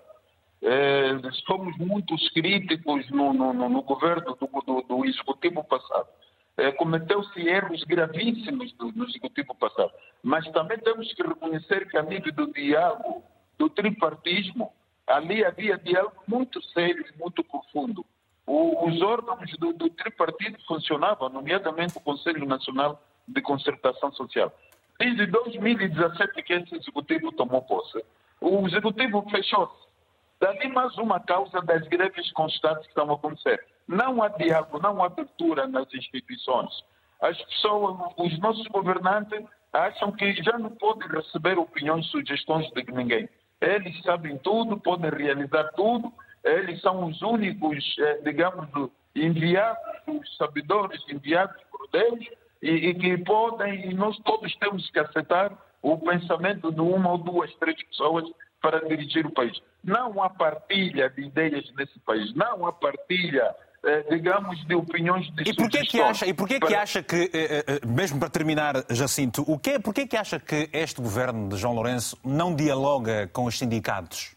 [0.64, 6.08] É, fomos muito críticos no, no, no governo do, do, do, executivo passado.
[6.56, 9.92] É, Cometeu-se erros gravíssimos do, do, executivo passado.
[10.22, 13.24] Mas também temos que reconhecer que, a nível do diálogo,
[13.58, 14.72] do tripartismo,
[15.08, 18.06] ali havia diálogo muito sério e muito profundo.
[18.46, 24.54] O, os órgãos do, do tripartido funcionavam, nomeadamente o Conselho Nacional de Concertação Social.
[25.00, 28.04] Desde 2017 que esse executivo tomou posse,
[28.40, 29.91] o executivo fechou-se.
[30.42, 33.64] Dali mais uma causa das greves constantes que estão a acontecer.
[33.88, 36.84] Não há diálogo, não há abertura nas instituições.
[37.22, 43.30] As pessoas, os nossos governantes acham que já não podem receber opiniões, sugestões de ninguém.
[43.62, 46.12] Eles sabem tudo, podem realizar tudo,
[46.44, 48.68] eles são os únicos, eh, digamos,
[49.16, 52.26] enviados, os sabedores enviados por Deus,
[52.64, 57.20] e, e, que podem, e nós todos temos que aceitar o pensamento de uma ou
[57.20, 58.26] duas, três pessoas
[58.62, 59.60] para dirigir o país.
[59.84, 65.50] Não há partilha de ideias nesse país, não há partilha eh, digamos, de opiniões de
[65.50, 66.68] e porquê que acha E porquê para...
[66.68, 70.70] que acha que, eh, eh, mesmo para terminar, Jacinto, o que, porquê que acha que
[70.72, 74.36] este governo de João Lourenço não dialoga com os sindicatos?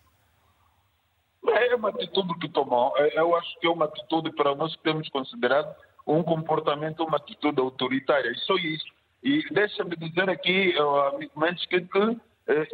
[1.46, 2.96] É uma atitude que tomou.
[2.96, 7.60] Eu acho que é uma atitude para nós que temos considerado um comportamento, uma atitude
[7.60, 8.30] autoritária.
[8.30, 8.86] E só isso.
[9.22, 10.74] E deixa-me dizer aqui,
[11.12, 12.16] amigo Mendes, que, que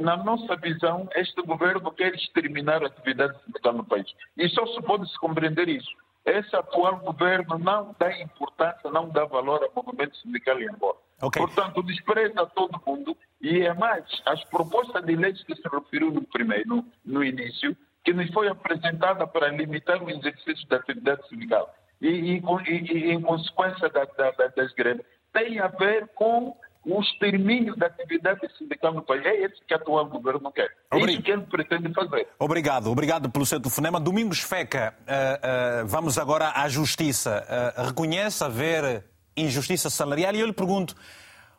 [0.01, 4.07] na nossa visão, este governo quer exterminar a atividade sindical no país.
[4.37, 5.91] E só se pode se compreender isso
[6.25, 10.97] esse atual governo não dá importância, não dá valor ao movimento sindical em Angola.
[11.23, 11.43] Okay.
[11.43, 16.23] Portanto, despreza todo mundo e é mais, as propostas de leis que se referiu no
[16.23, 22.09] primeiro, no início, que nos foi apresentada para limitar o exercício da atividade sindical e,
[22.09, 27.76] e, e, e em consequência da, da, das greves, tem a ver com o extermínio
[27.76, 29.24] da atividade sindical no país.
[29.24, 30.70] É esse que o atual governo quer.
[30.91, 32.28] É isso que ele pretende fazer.
[32.39, 32.91] Obrigado.
[32.91, 34.01] Obrigado pelo seu telefonema.
[34.01, 37.45] Domingos Feca, uh, uh, vamos agora à justiça.
[37.78, 39.05] Uh, reconhece haver
[39.37, 40.95] injustiça salarial e eu lhe pergunto,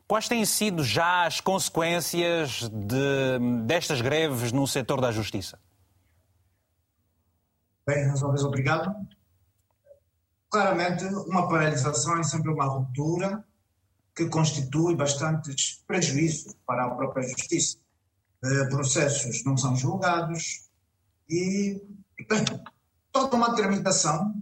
[0.07, 5.59] quais têm sido já as consequências de, destas greves no setor da justiça?
[7.85, 8.93] Bem, mais uma vez, obrigado.
[10.49, 13.43] Claramente, uma paralisação é sempre uma ruptura
[14.21, 17.77] que constitui bastantes prejuízos para a própria justiça.
[18.43, 20.69] Eh, processos não são julgados
[21.29, 21.81] e,
[22.29, 22.45] bem,
[23.11, 24.35] toda uma tramitação,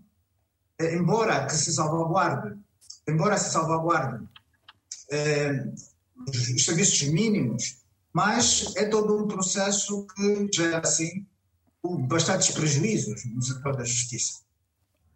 [0.79, 2.57] eh, embora que se salvaguarde,
[3.07, 4.27] embora se salvaguarde
[5.11, 5.65] eh,
[6.27, 7.77] os serviços mínimos,
[8.11, 11.25] mas é todo um processo que gera, assim,
[12.07, 14.41] bastantes prejuízos no setor da justiça.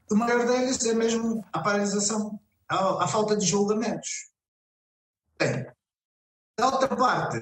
[0.09, 2.39] O maior deles é mesmo a paralisação,
[2.70, 4.33] a, a falta de julgamentos
[5.40, 5.66] Bem,
[6.58, 7.40] da outra parte,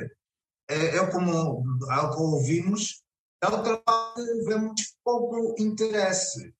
[0.70, 3.04] é, é como, ao que ouvimos,
[3.42, 6.54] da outra parte vemos pouco interesse.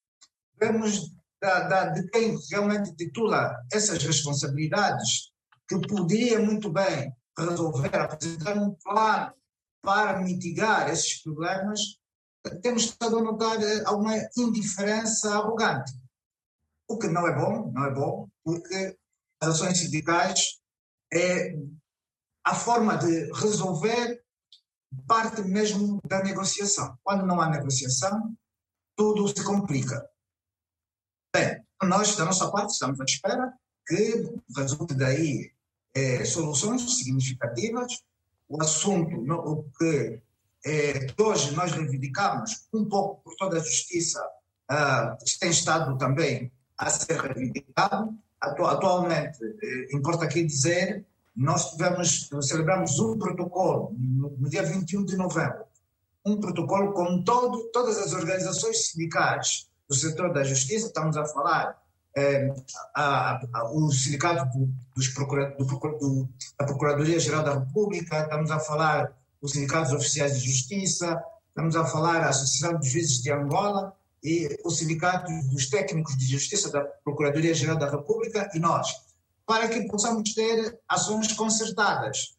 [0.60, 1.12] Vemos
[1.42, 5.32] da, da, de quem realmente titula essas responsabilidades,
[5.68, 9.34] que poderia muito bem resolver, apresentar um plano
[9.82, 11.80] para mitigar esses problemas,
[12.62, 15.94] temos estado a notar eh, alguma indiferença arrogante.
[16.88, 18.98] O que não é bom, não é bom, porque
[19.40, 20.61] as ações sindicais
[21.14, 21.56] é
[22.44, 24.24] a forma de resolver
[25.08, 26.98] parte mesmo da negociação.
[27.04, 28.36] Quando não há negociação,
[28.96, 30.08] tudo se complica.
[31.34, 33.54] Bem, nós, da nossa parte, estamos à espera
[33.88, 35.52] que resulte daí
[35.94, 38.04] é, soluções significativas.
[38.48, 40.22] O assunto, o que
[40.66, 44.22] é, hoje nós reivindicamos, um pouco por toda a justiça,
[44.70, 48.14] uh, tem estado também a ser reivindicado.
[48.42, 55.64] Atualmente, eh, importa aqui dizer, nós tivemos, celebramos um protocolo no, dia 21 de novembro,
[56.26, 61.80] um protocolo com todo, todas as organizações sindicais do setor da justiça, estamos a falar
[62.16, 62.52] é,
[62.96, 64.50] a, a, o sindicato
[64.96, 66.30] dos procura, do, do,
[66.60, 72.22] da Procuradoria-Geral da República, estamos a falar os sindicatos oficiais de justiça, estamos a falar
[72.22, 77.78] a Associação dos Juízes de Angola e o sindicato dos técnicos de justiça da Procuradoria-Geral
[77.78, 78.88] da República e nós,
[79.46, 82.38] para que possamos ter ações concertadas.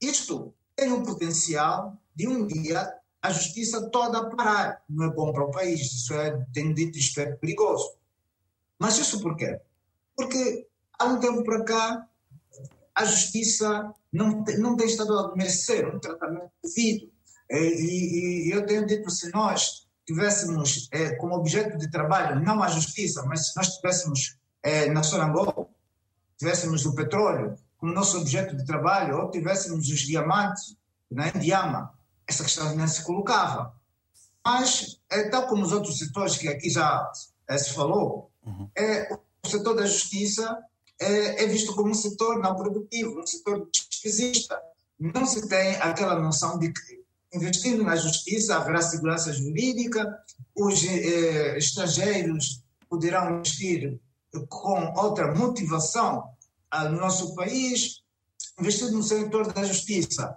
[0.00, 2.92] Isto tem o potencial de um dia
[3.22, 4.82] a justiça toda parar.
[4.88, 7.96] Não é bom para o país, isso é, tenho dito, isto é perigoso.
[8.78, 9.58] Mas isso por quê?
[10.14, 10.66] Porque
[10.98, 12.08] há um tempo para cá
[12.94, 17.10] a justiça não, tem, não tem estado a merecer um tratamento devido.
[17.50, 22.62] E, e, e, eu tenho dito, se nós tivéssemos é, como objeto de trabalho não
[22.62, 25.70] a justiça, mas se nós tivéssemos é, na Sonangol,
[26.38, 30.74] tivéssemos o petróleo como nosso objeto de trabalho, ou tivéssemos os diamantes
[31.10, 31.92] na Indiama,
[32.26, 33.74] essa questão não se colocava.
[34.44, 37.10] Mas, é, tal como os outros setores que aqui já
[37.46, 38.70] é, se falou, uhum.
[38.74, 40.58] é, o setor da justiça
[40.98, 44.60] é, é, visto como um setor não produtivo, um setor despesista.
[44.98, 47.03] Não se tem aquela noção de que,
[47.34, 50.18] investindo na justiça, haverá segurança jurídica,
[50.54, 53.98] os eh, estrangeiros poderão investir
[54.48, 56.24] com outra motivação
[56.70, 58.02] ah, no nosso país,
[58.58, 60.36] investindo no setor da justiça,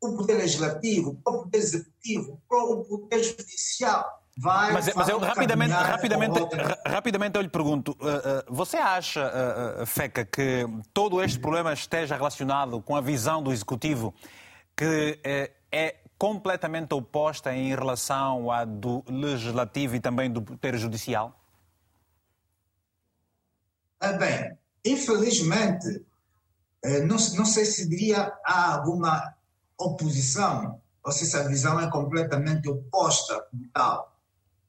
[0.00, 4.04] o poder legislativo, o poder executivo, o poder judicial
[4.36, 4.72] vai.
[4.72, 6.38] Mas, mas eu rapidamente, rapidamente,
[6.86, 9.32] rapidamente eu lhe pergunto: uh, uh, você acha,
[9.80, 14.14] uh, Feca, que todo este problema esteja relacionado com a visão do executivo
[14.76, 15.20] que
[15.70, 21.38] é completamente oposta em relação à do legislativo e também do poder judicial?
[24.00, 26.04] Ah, bem, infelizmente,
[27.06, 29.34] não, não sei se diria há alguma
[29.78, 34.14] oposição, ou se essa visão é completamente oposta tal.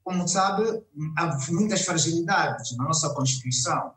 [0.02, 0.82] Como sabe,
[1.16, 3.92] há muitas fragilidades na nossa Constituição.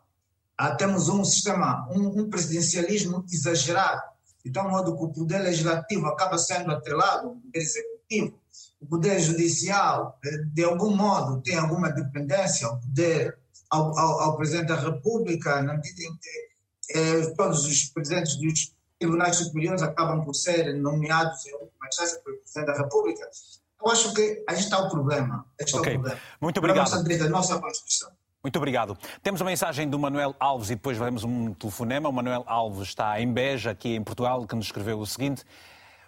[0.58, 4.02] Há, temos um sistema, um, um presidencialismo exagerado,
[4.44, 8.40] de tal modo que o poder legislativo acaba sendo atrelado ao poder executivo.
[8.80, 13.38] O poder judicial, eh, de algum modo, tem alguma dependência ao poder,
[13.68, 18.74] ao, ao, ao presidente da República, na medida em que eh, todos os presidentes dos
[18.98, 23.28] tribunais superiores acabam por ser nomeados em última instância pelo Presidente da República.
[23.82, 25.46] Eu acho que aí está o problema.
[25.58, 25.92] Este okay.
[25.92, 26.20] o problema.
[26.40, 26.94] Muito obrigado.
[26.94, 28.10] A nossa Constituição.
[28.42, 28.96] Muito obrigado.
[29.22, 32.08] Temos uma mensagem do Manuel Alves e depois veremos um telefonema.
[32.08, 35.44] O Manuel Alves está em Beja, aqui em Portugal, que nos escreveu o seguinte: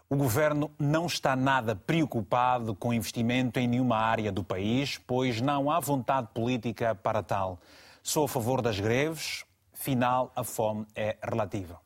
[0.09, 5.70] O governo não está nada preocupado com investimento em nenhuma área do país, pois não
[5.70, 7.59] há vontade política para tal.
[8.03, 11.78] Sou a favor das greves, final a fome é relativa.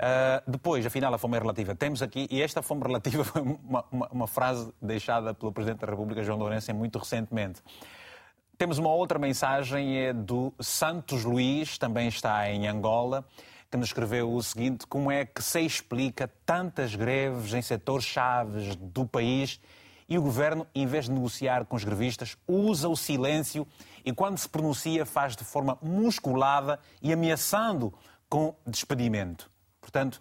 [0.00, 1.74] Uh, depois, afinal, a fome é relativa.
[1.74, 5.86] Temos aqui, e esta fome relativa foi uma, uma, uma, frase deixada pelo Presidente da
[5.86, 7.60] República, João Lourenço, muito recentemente.
[8.60, 13.24] Temos uma outra mensagem é do Santos Luís, também está em Angola,
[13.70, 18.76] que nos escreveu o seguinte: como é que se explica tantas greves em setores chaves
[18.76, 19.58] do país
[20.06, 23.66] e o governo, em vez de negociar com os grevistas, usa o silêncio
[24.04, 27.94] e, quando se pronuncia, faz de forma musculada e ameaçando
[28.28, 29.50] com despedimento?
[29.80, 30.20] Portanto,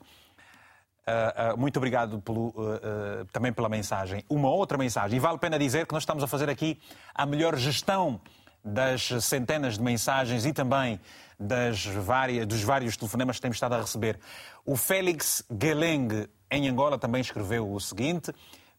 [1.10, 4.24] Uh, uh, muito obrigado pelo, uh, também pela mensagem.
[4.30, 6.80] Uma outra mensagem, e vale a pena dizer que nós estamos a fazer aqui
[7.16, 8.22] a melhor gestão
[8.64, 11.00] das centenas de mensagens e também
[11.40, 14.20] das várias, dos vários telefonemas que temos estado a receber.
[14.64, 18.32] O Félix Geleng, em Angola, também escreveu o seguinte: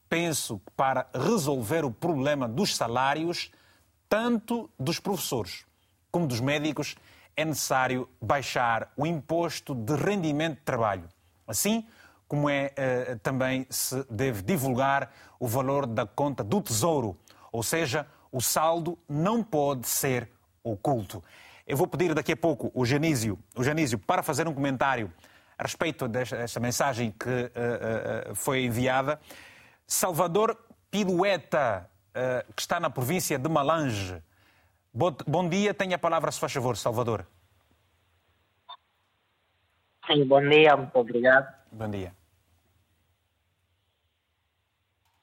[0.08, 3.50] Penso que para resolver o problema dos salários,
[4.08, 5.64] tanto dos professores
[6.12, 6.94] como dos médicos,
[7.36, 11.08] é necessário baixar o imposto de rendimento de trabalho.
[11.46, 11.86] Assim
[12.30, 17.18] como é eh, também se deve divulgar o valor da conta do Tesouro,
[17.50, 20.30] ou seja, o saldo não pode ser
[20.62, 21.24] oculto.
[21.66, 25.12] Eu vou pedir daqui a pouco o Genísio, o Genísio para fazer um comentário
[25.58, 29.20] a respeito desta mensagem que uh, uh, foi enviada.
[29.84, 30.56] Salvador
[30.88, 34.22] Pilueta, uh, que está na província de Malange.
[34.94, 37.26] Bom dia, tenha a palavra, se faz favor, Salvador.
[40.06, 41.52] Sim, bom dia, muito obrigado.
[41.72, 42.19] Bom dia.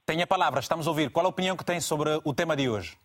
[0.08, 1.12] Tenha a palavra, estamos a ouvir.
[1.12, 2.98] Qual a opinião que tem sobre o tema de hoje?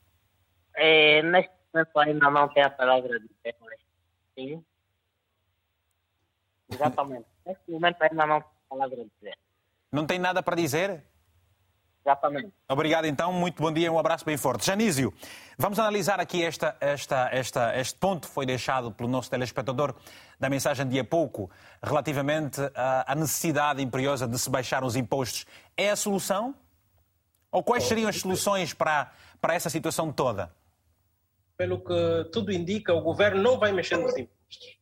[0.76, 3.80] É, neste momento ainda não tem a palavra de mas
[4.36, 4.64] sim.
[6.70, 7.26] Exatamente.
[7.44, 9.36] neste momento ainda não tem a palavra de dizer.
[9.90, 11.02] Não tem nada para dizer?
[12.06, 12.52] Exatamente.
[12.68, 13.32] Obrigado, então.
[13.32, 14.64] Muito bom dia, um abraço bem forte.
[14.64, 15.12] Janísio,
[15.58, 19.92] vamos analisar aqui esta, esta, esta, este ponto que foi deixado pelo nosso telespectador
[20.38, 21.50] da mensagem de há pouco,
[21.82, 25.44] relativamente à necessidade imperiosa de se baixar os impostos.
[25.76, 26.54] É a solução?
[27.52, 30.50] Ou quais seriam as soluções para, para essa situação toda?
[31.56, 34.80] Pelo que tudo indica, o governo não vai mexer nos impostos.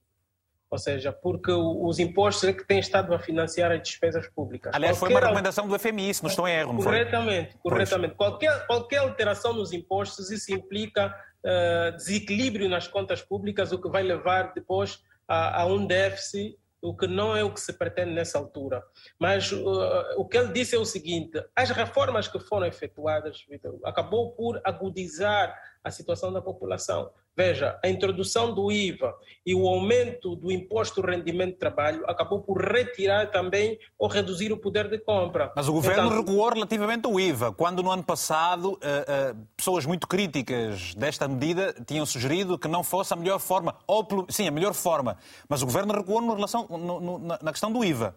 [0.71, 4.73] Ou seja, porque os impostos é que têm estado a financiar as despesas públicas.
[4.73, 5.15] Aliás, qualquer...
[5.15, 7.61] foi uma recomendação do FMI, se não estou em erro, não corretamente, foi?
[7.61, 11.13] Corretamente, Qualquer, qualquer alteração nos impostos, isso implica
[11.45, 16.97] uh, desequilíbrio nas contas públicas, o que vai levar depois a, a um déficit o
[16.97, 18.83] que não é o que se pretende nessa altura.
[19.19, 23.79] Mas uh, o que ele disse é o seguinte: as reformas que foram efetuadas, Victor,
[23.85, 27.11] acabou por agudizar a situação da população.
[27.41, 29.15] Veja, a introdução do IVA
[29.47, 34.53] e o aumento do imposto de rendimento de trabalho acabou por retirar também ou reduzir
[34.53, 35.51] o poder de compra.
[35.57, 39.87] Mas o governo então, recuou relativamente ao IVA, quando no ano passado uh, uh, pessoas
[39.87, 44.51] muito críticas desta medida tinham sugerido que não fosse a melhor forma, ou sim, a
[44.51, 45.17] melhor forma.
[45.49, 48.15] Mas o governo recuou no relação, no, no, na questão do IVA.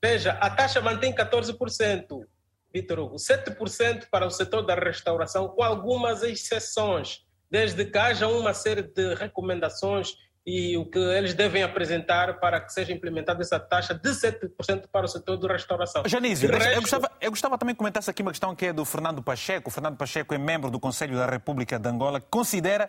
[0.00, 2.24] Veja, a taxa mantém 14%.
[2.72, 8.54] Vitor Hugo, 7% para o setor da restauração, com algumas exceções, desde que haja uma
[8.54, 13.92] série de recomendações e o que eles devem apresentar para que seja implementada essa taxa
[13.94, 16.02] de 7% para o setor da restauração.
[16.06, 16.70] Janísio, resto...
[16.70, 19.68] eu, gostava, eu gostava também que comentasse aqui uma questão que é do Fernando Pacheco.
[19.68, 22.88] O Fernando Pacheco é membro do Conselho da República de Angola, que considera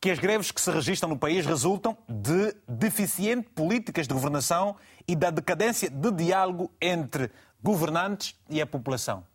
[0.00, 4.74] que as greves que se registram no país resultam de deficientes políticas de governação
[5.06, 7.30] e da decadência de diálogo entre
[7.62, 9.29] governantes e a população.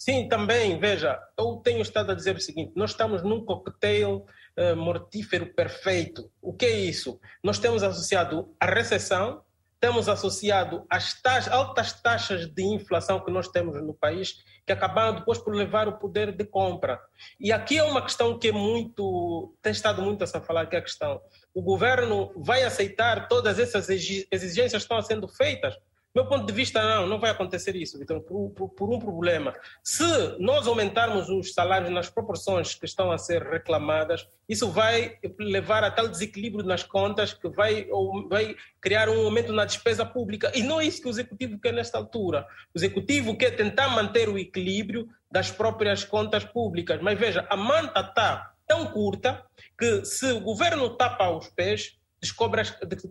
[0.00, 4.24] Sim, também, veja, eu tenho estado a dizer o seguinte: nós estamos num coquetel
[4.56, 6.32] uh, mortífero perfeito.
[6.40, 7.20] O que é isso?
[7.44, 9.42] Nós temos associado a recessão,
[9.78, 15.16] temos associado as taxas, altas taxas de inflação que nós temos no país, que acabaram
[15.16, 16.98] depois por levar o poder de compra.
[17.38, 20.76] E aqui é uma questão que é muito, tem estado muito a se falar, que
[20.76, 21.20] é a questão,
[21.52, 25.76] o governo vai aceitar todas essas exigências que estão sendo feitas?
[26.14, 29.54] Meu ponto de vista, não, não vai acontecer isso, Vitor, por, por, por, um problema.
[29.82, 30.04] Se
[30.38, 35.90] nós aumentarmos os salários nas proporções que estão a ser reclamadas, isso vai levar a
[35.90, 37.86] tal desequilíbrio nas contas que vai,
[38.28, 40.50] vai criar um aumento na despesa pública.
[40.54, 42.44] E não é isso que o Executivo quer nesta altura.
[42.74, 47.00] O Executivo quer tentar manter o equilíbrio das próprias contas públicas.
[47.00, 49.44] Mas veja, a manta está tão curta
[49.78, 52.62] que se o governo tapa os pés, descobre,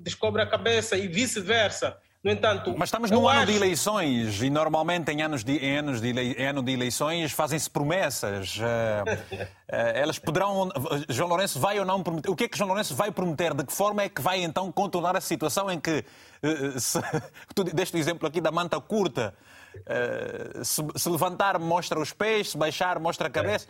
[0.01, 1.97] descobre a cabeça e vice-versa.
[2.21, 6.01] No entanto, mas estamos num ano de eleições e normalmente em anos de, em anos
[6.01, 8.57] de ele, ano de eleições fazem-se promessas.
[8.57, 10.69] Uh, uh, elas poderão.
[11.07, 12.29] João Lourenço vai ou não prometer?
[12.29, 13.53] O que é que João Lourenço vai prometer?
[13.53, 16.03] De que forma é que vai então contornar a situação em que.
[16.43, 16.99] Uh, se,
[17.55, 19.33] tu deste o exemplo aqui da manta curta.
[20.63, 23.67] Se, se, levantar, mostra os pés, se baixar, mostra a cabeça.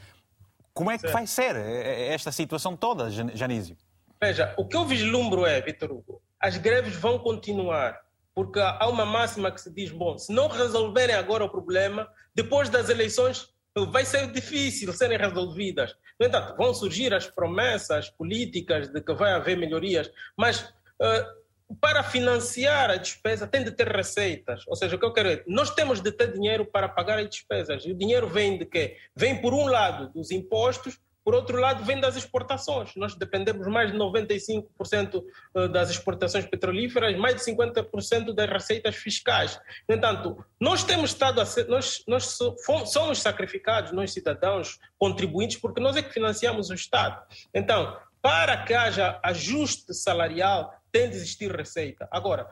[0.73, 3.77] Como é que vai ser esta situação toda, Janísio?
[4.19, 7.99] Veja, o que eu vislumbro é, Vitor Hugo, as greves vão continuar
[8.39, 12.69] porque há uma máxima que se diz: bom, se não resolverem agora o problema, depois
[12.69, 13.49] das eleições
[13.91, 15.93] vai ser difícil serem resolvidas.
[16.17, 22.01] No entanto, vão surgir as promessas políticas de que vai haver melhorias, mas uh, para
[22.01, 24.63] financiar a despesa tem de ter receitas.
[24.69, 27.29] Ou seja, o que eu quero é, nós temos de ter dinheiro para pagar as
[27.29, 27.83] despesas.
[27.83, 28.95] E o dinheiro vem de quê?
[29.13, 30.97] Vem, por um lado, dos impostos,
[31.29, 32.95] por outro lado, vem das exportações.
[32.95, 35.23] Nós dependemos mais de 95%
[35.53, 39.61] eh, das exportações petrolíferas, mais de 50% das receitas fiscais.
[39.87, 42.35] No entanto, nós temos estado a ser, nós, nós
[42.87, 47.21] somos sacrificados, nós cidadãos contribuintes, porque nós é que financiamos o Estado.
[47.53, 52.07] Então, para que haja ajuste salarial, tem de existir receita.
[52.09, 52.51] Agora,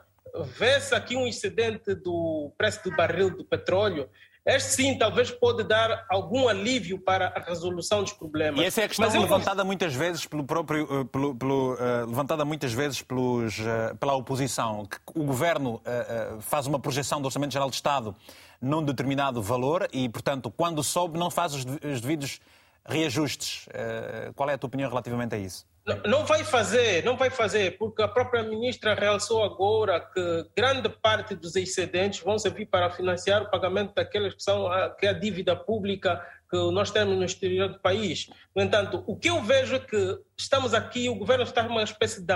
[0.55, 4.07] vê-se aqui um excedente do preço do barril do petróleo
[4.48, 8.62] este sim talvez pode dar algum alívio para a resolução dos problemas.
[8.62, 12.72] E essa é a questão levantada muitas vezes pelo próprio, pelo, pelo, uh, levantada muitas
[12.72, 17.70] vezes pelos, uh, pela oposição, que o governo uh, faz uma projeção do Orçamento Geral
[17.70, 18.16] de Estado
[18.62, 22.39] num determinado valor e, portanto, quando sobe, não faz os devidos
[22.86, 23.68] reajustes.
[24.36, 25.64] Qual é a tua opinião relativamente a isso?
[26.05, 31.33] Não vai fazer, não vai fazer, porque a própria ministra realçou agora que grande parte
[31.33, 35.13] dos excedentes vão servir para financiar o pagamento daquelas que são a, que é a
[35.13, 38.29] dívida pública que nós temos no exterior do país.
[38.53, 42.21] No entanto, o que eu vejo é que estamos aqui, o governo está uma espécie
[42.21, 42.33] de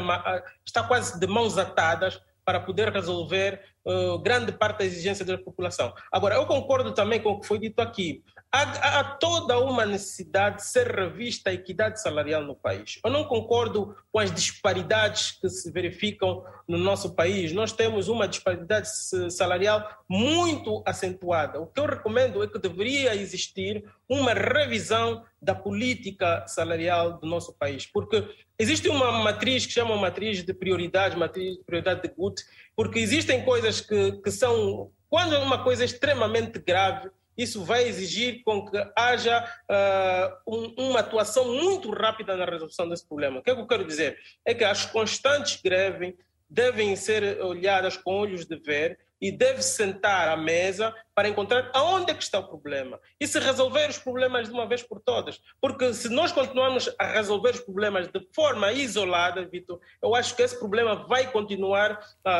[0.65, 5.93] está quase de mãos atadas para poder resolver uh, grande parte da exigência da população.
[6.11, 10.57] Agora, eu concordo também com o que foi dito aqui há, há, toda uma necessidade
[10.57, 12.99] de ser revista a equidade salarial no país.
[13.03, 17.53] Eu não concordo com as disparidades que se verificam no nosso país.
[17.53, 18.89] Nós temos uma disparidade
[19.31, 21.61] salarial muito acentuada.
[21.61, 27.53] O que eu recomendo é que deveria existir uma revisão da política salarial do nosso
[27.53, 28.27] país, porque
[28.59, 32.43] existe uma matriz que chama matriz de prioridade, matriz de prioridade de Gut,
[32.75, 37.09] porque existem coisas que, que são quando uma coisa é extremamente grave
[37.41, 43.07] isso vai exigir com que haja uh, um, uma atuação muito rápida na resolução desse
[43.07, 43.39] problema.
[43.39, 44.17] O que, é que eu quero dizer?
[44.45, 46.13] É que as constantes greves
[46.49, 52.11] devem ser olhadas com olhos de ver e deve sentar à mesa para encontrar aonde
[52.11, 55.39] é que está o problema e se resolver os problemas de uma vez por todas.
[55.61, 60.41] Porque se nós continuarmos a resolver os problemas de forma isolada, Vitor, eu acho que
[60.41, 62.33] esse problema vai continuar a,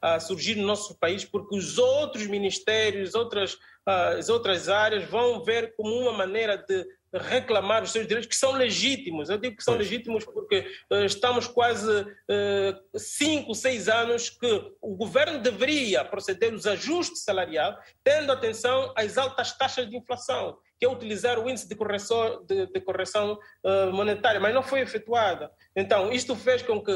[0.00, 5.44] a, a surgir no nosso país porque os outros ministérios, outras as outras áreas vão
[5.44, 9.30] ver como uma maneira de reclamar os seus direitos, que são legítimos.
[9.30, 14.96] Eu digo que são legítimos porque uh, estamos quase uh, cinco, seis anos que o
[14.96, 20.88] governo deveria proceder os ajustes salariais, tendo atenção às altas taxas de inflação, que é
[20.88, 25.50] utilizar o índice de correção, de, de correção uh, monetária, mas não foi efetuada.
[25.76, 26.92] Então, isto fez com que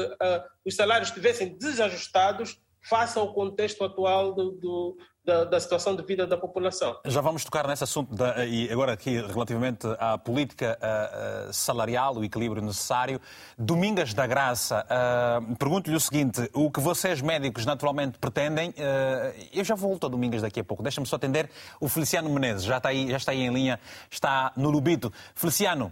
[0.65, 6.25] os salários estivessem desajustados face ao contexto atual do, do, da, da, situação de vida
[6.25, 6.97] da população.
[7.05, 12.23] Já vamos tocar nesse assunto da, e agora aqui relativamente à política uh, salarial, o
[12.23, 13.19] equilíbrio necessário.
[13.57, 18.69] Domingas da Graça, uh, pergunto-lhe o seguinte: o que vocês médicos naturalmente pretendem?
[18.69, 20.81] Uh, eu já volto a Domingas daqui a pouco.
[20.81, 21.49] Deixa-me só atender
[21.79, 25.11] o Feliciano Menezes, já está aí, já está aí em linha, está no Lubito.
[25.35, 25.91] Feliciano.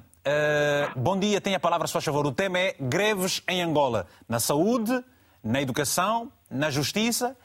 [0.95, 2.25] bom dia, tem a palavra, se faz favor.
[2.25, 5.03] O tema é greves em Angola, na saúde,
[5.47, 7.37] na educação, na justiça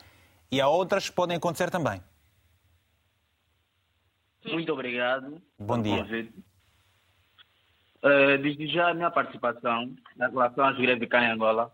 [0.50, 2.03] e há outras que podem acontecer também.
[4.44, 5.40] Muito obrigado.
[5.57, 6.05] Bom dia.
[8.03, 11.72] Uh, desde já a minha participação na relação às greves cá em Angola.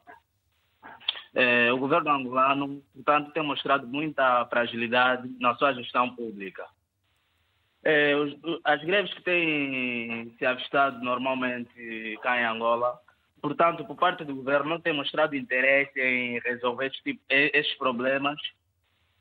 [1.34, 6.66] Uh, o governo angolano, portanto, tem mostrado muita fragilidade na sua gestão pública.
[7.80, 13.00] Uh, as greves que têm se avistado normalmente cá em Angola,
[13.40, 18.38] portanto, por parte do governo, não tem mostrado interesse em resolver esses, tipo, esses problemas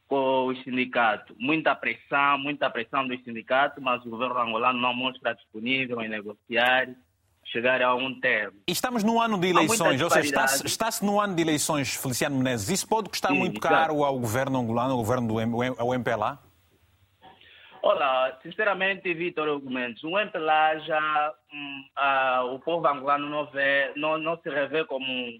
[0.07, 1.35] com os sindicatos.
[1.37, 6.87] Muita pressão, muita pressão dos sindicatos, mas o governo angolano não mostra disponível em negociar,
[7.43, 8.57] chegar a um termo.
[8.67, 12.37] E estamos no ano de eleições, ou seja, está-se está no ano de eleições, Feliciano
[12.37, 12.69] Menezes.
[12.69, 16.46] Isso pode custar Sim, muito caro ao governo angolano, ao governo do ao MPLA?
[17.81, 21.33] Olá, sinceramente, Vitor Argumentos, o MPLA já,
[21.95, 25.39] ah, o povo angolano não, vê, não, não se revê como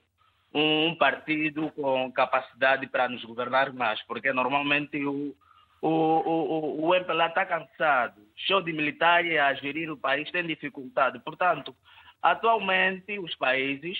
[0.53, 5.35] um partido com capacidade para nos governar mais, porque normalmente o,
[5.81, 11.19] o, o, o MPLA está cansado, show de militares a gerir o país tem dificuldade.
[11.19, 11.75] Portanto,
[12.21, 13.97] atualmente os países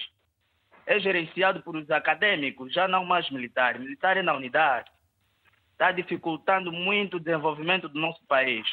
[0.85, 4.89] é gerenciado por os acadêmicos, já não mais militares, militares na unidade.
[5.78, 8.65] Está dificultando muito o desenvolvimento do nosso país.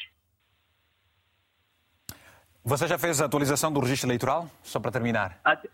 [2.64, 4.48] Você já fez a atualização do registro eleitoral?
[4.62, 5.38] Só para terminar.
[5.44, 5.68] Até...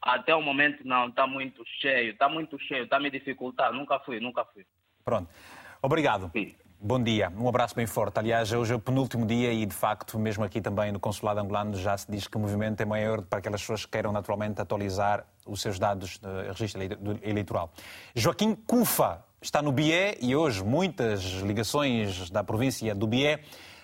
[0.00, 3.76] Até o momento não, está muito cheio, está muito cheio, está me dificultando.
[3.76, 4.64] Nunca fui, nunca fui.
[5.04, 5.28] Pronto.
[5.82, 6.30] Obrigado.
[6.32, 6.54] Sim.
[6.80, 8.18] Bom dia, um abraço bem forte.
[8.18, 11.74] Aliás, hoje é o penúltimo dia e, de facto, mesmo aqui também no Consulado Angolano
[11.74, 15.26] já se diz que o movimento é maior para aquelas pessoas que queiram naturalmente atualizar
[15.44, 16.82] os seus dados de registro
[17.22, 17.72] eleitoral.
[18.14, 23.38] Joaquim Cufa está no BIE e hoje muitas ligações da província do BIE.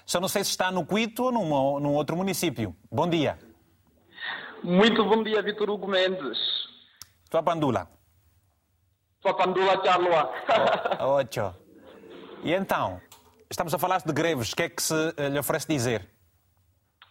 [0.04, 2.74] Só não sei se está no Quito ou num, num outro município.
[2.90, 3.38] Bom dia.
[4.62, 6.38] Muito bom dia, Vitor Hugo Mendes.
[7.30, 7.88] Tua pandula.
[9.20, 10.32] Tua pandula, Charloa.
[11.00, 11.54] Oh, ocho.
[12.42, 13.00] E então,
[13.48, 16.08] estamos a falar de greves, o que é que se eh, lhe oferece dizer?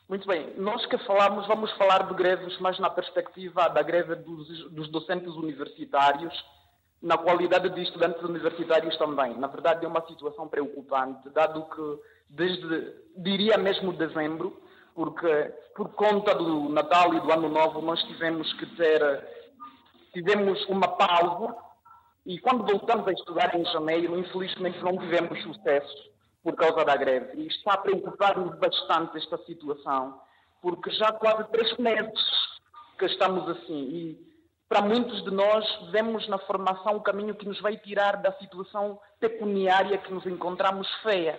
[0.10, 4.70] Muito bem, nós que falamos, vamos falar de greves, mas na perspectiva da greve dos,
[4.72, 6.34] dos docentes universitários,
[7.02, 9.36] na qualidade de estudantes universitários também.
[9.38, 12.00] Na verdade, é uma situação preocupante, dado que
[12.30, 14.62] desde, diria mesmo dezembro,
[14.94, 19.28] porque por conta do Natal e do Ano Novo nós tivemos que ter,
[20.14, 21.56] tivemos uma pausa
[22.26, 26.12] e quando voltamos a estudar em janeiro, infelizmente não tivemos sucesso
[26.44, 27.42] por causa da greve.
[27.42, 30.20] E está a preocupar-nos bastante esta situação,
[30.62, 32.22] porque já há quase três meses
[33.00, 33.74] que estamos assim.
[33.74, 34.31] E
[34.72, 38.98] para muitos de nós, vemos na formação o caminho que nos vai tirar da situação
[39.20, 41.38] pecuniária que nos encontramos feia.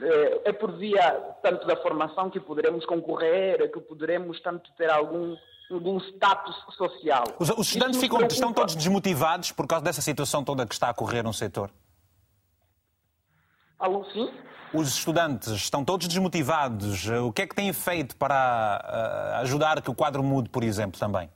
[0.00, 5.36] Eh, é por via tanto da formação que poderemos concorrer, que poderemos tanto ter algum
[5.70, 7.24] algum status social.
[7.38, 10.92] Os, os estudantes ficam, estão todos desmotivados por causa dessa situação toda que está a
[10.92, 11.70] ocorrer no setor?
[13.78, 14.32] Alô, sim?
[14.72, 17.06] Os estudantes estão todos desmotivados.
[17.06, 20.98] O que é que têm feito para uh, ajudar que o quadro mude, por exemplo,
[20.98, 21.28] também?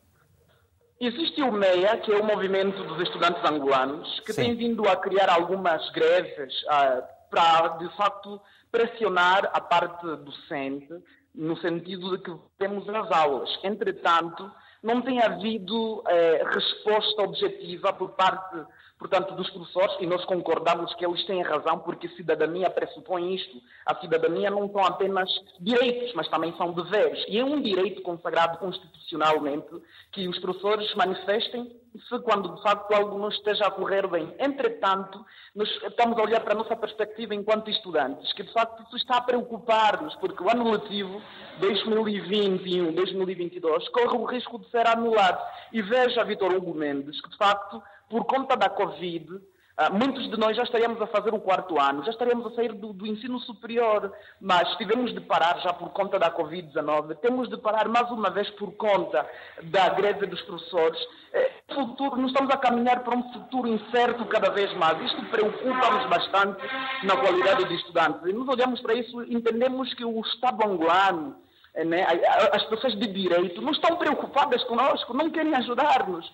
[1.01, 4.43] Existe o MEIA, que é o movimento dos estudantes angolanos, que Sim.
[4.43, 8.39] tem vindo a criar algumas greves uh, para, de facto,
[8.71, 10.93] pressionar a parte docente
[11.35, 13.49] no sentido de que temos as aulas.
[13.65, 18.57] Entretanto, não tem havido eh, resposta objetiva por parte
[19.01, 23.57] portanto, dos professores, e nós concordamos que eles têm razão, porque cidadania pressupõe isto.
[23.87, 27.25] A cidadania não são apenas direitos, mas também são deveres.
[27.27, 29.69] E é um direito consagrado constitucionalmente
[30.13, 31.75] que os professores manifestem
[32.09, 34.33] se quando de facto algo não esteja a correr bem.
[34.39, 35.25] Entretanto,
[35.57, 39.17] nós estamos a olhar para a nossa perspectiva enquanto estudantes, que de facto isso está
[39.17, 41.23] a preocupar-nos, porque o ano letivo
[41.61, 45.43] 2021-2022 corre o risco de ser anulado.
[45.73, 49.41] E veja, Vitor Hugo Mendes, que de facto por conta da Covid,
[49.83, 52.71] ah, muitos de nós já estaríamos a fazer o quarto ano, já estaríamos a sair
[52.75, 57.57] do, do ensino superior, mas tivemos de parar já por conta da Covid-19, temos de
[57.57, 59.27] parar mais uma vez por conta
[59.63, 61.01] da greve dos professores.
[61.33, 65.01] É, futuro, nós estamos a caminhar para um futuro incerto cada vez mais.
[65.01, 66.61] Isto preocupa-nos bastante
[67.05, 68.21] na qualidade dos estudantes.
[68.27, 71.37] E nós olhamos para isso entendemos que o Estado angolano,
[71.73, 72.07] eh, né,
[72.53, 76.31] as pessoas de direito, não estão preocupadas conosco, não querem ajudar-nos.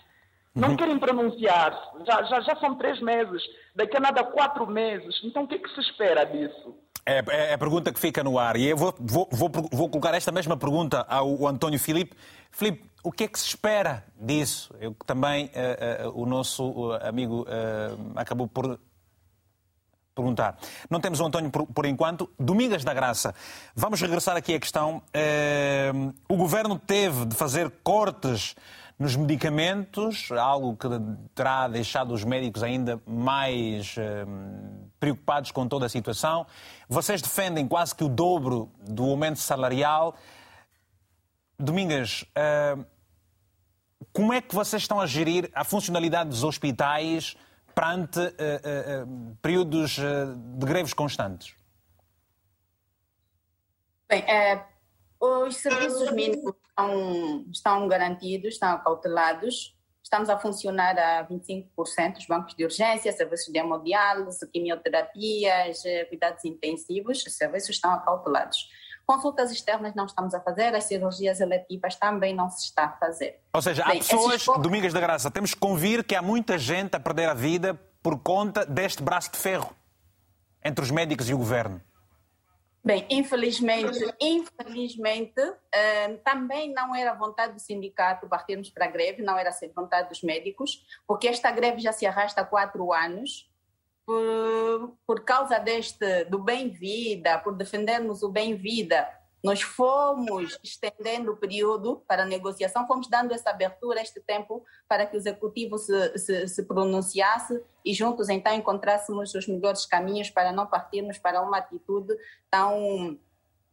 [0.56, 1.78] Não querem pronunciar.
[2.06, 3.42] Já, já, já são três meses.
[3.74, 5.20] Daqui a nada, quatro meses.
[5.22, 6.74] Então, o que, é que se espera disso?
[7.04, 8.56] É, é, a pergunta que fica no ar.
[8.56, 12.16] E eu vou, vou, vou, vou colocar esta mesma pergunta ao, ao António Filipe.
[12.50, 14.74] Filipe, o que é que se espera disso?
[14.80, 18.80] Eu também, uh, uh, o nosso amigo uh, acabou por
[20.14, 20.58] perguntar.
[20.90, 22.28] Não temos o António por, por, enquanto.
[22.38, 23.34] Domingas da Graça.
[23.74, 25.02] Vamos regressar aqui à questão.
[26.28, 28.56] o governo teve de fazer cortes
[28.98, 30.88] nos medicamentos, algo que
[31.34, 36.46] terá deixado os médicos ainda mais uh, preocupados com toda a situação.
[36.88, 40.16] Vocês defendem quase que o dobro do aumento salarial.
[41.58, 42.84] Domingas, uh,
[44.12, 47.36] como é que vocês estão a gerir a funcionalidade dos hospitais
[47.74, 51.54] perante uh, períodos de greves constantes?
[54.08, 54.24] Bem,
[55.20, 59.74] os serviços mínimos estão, estão garantidos, estão acautelados.
[60.02, 66.44] Estamos a funcionar a 25%, os bancos de urgência, serviços de hemodiálise, quimioterapias, eh, cuidados
[66.44, 68.68] intensivos, os serviços estão acautelados.
[69.04, 73.40] Consultas externas não estamos a fazer, as cirurgias eletivas também não se está a fazer.
[73.52, 74.46] Ou seja, há Bem, pessoas, esses...
[74.60, 78.18] Domingas da Graça, temos que convir que há muita gente a perder a vida por
[78.18, 79.74] conta deste braço de ferro
[80.64, 81.80] entre os médicos e o governo.
[82.86, 89.36] Bem, infelizmente, infelizmente, uh, também não era vontade do sindicato partirmos para a greve, não
[89.36, 93.50] era vontade dos médicos, porque esta greve já se arrasta há quatro anos,
[94.06, 99.04] por, por causa deste, do bem-vida, por defendermos o bem-vida
[99.46, 105.16] nós fomos estendendo o período para negociação, fomos dando essa abertura, este tempo, para que
[105.16, 110.66] o executivo se, se, se, pronunciasse e juntos então encontrássemos os melhores caminhos para não
[110.66, 112.12] partirmos para uma atitude
[112.50, 113.16] tão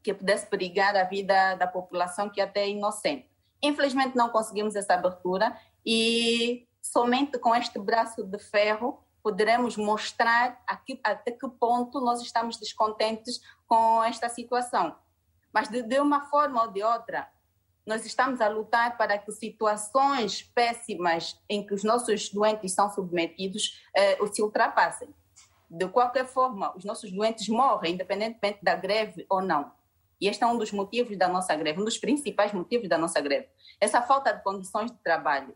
[0.03, 3.27] que pudesse perigar a vida da população que até é inocente.
[3.59, 11.31] Infelizmente não conseguimos essa abertura e somente com este braço de ferro poderemos mostrar até
[11.31, 15.01] que ponto nós estamos descontentes com esta situação.
[15.53, 17.29] Mas de, de uma forma ou de outra,
[17.85, 23.81] nós estamos a lutar para que situações péssimas em que os nossos doentes são submetidos
[23.95, 25.13] eh, se ultrapassem.
[25.69, 29.71] De qualquer forma, os nossos doentes morrem, independentemente da greve ou não.
[30.19, 33.19] E este é um dos motivos da nossa greve, um dos principais motivos da nossa
[33.19, 33.49] greve.
[33.79, 35.55] Essa falta de condições de trabalho.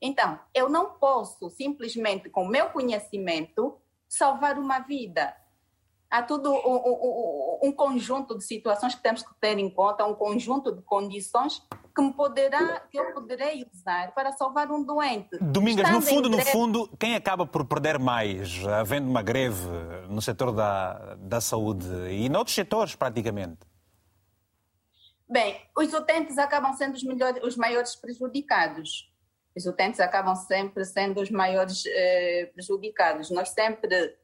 [0.00, 5.34] Então, eu não posso simplesmente, com meu conhecimento, salvar uma vida
[6.10, 10.14] há tudo um, um, um, conjunto de situações que temos que ter em conta, um
[10.14, 11.62] conjunto de condições
[11.94, 15.36] que, me poderá, que eu poderei usar para salvar um doente.
[15.40, 19.66] Domingas, no fundo, no fundo, quem acaba por perder mais, havendo uma greve
[20.08, 23.58] no setor da, da saúde e noutros setores, praticamente?
[25.28, 29.12] Bem, os utentes acabam sendo os, melhores, os maiores prejudicados.
[29.56, 33.30] Os utentes acabam sempre sendo os maiores eh, prejudicados.
[33.30, 34.14] Nós sempre,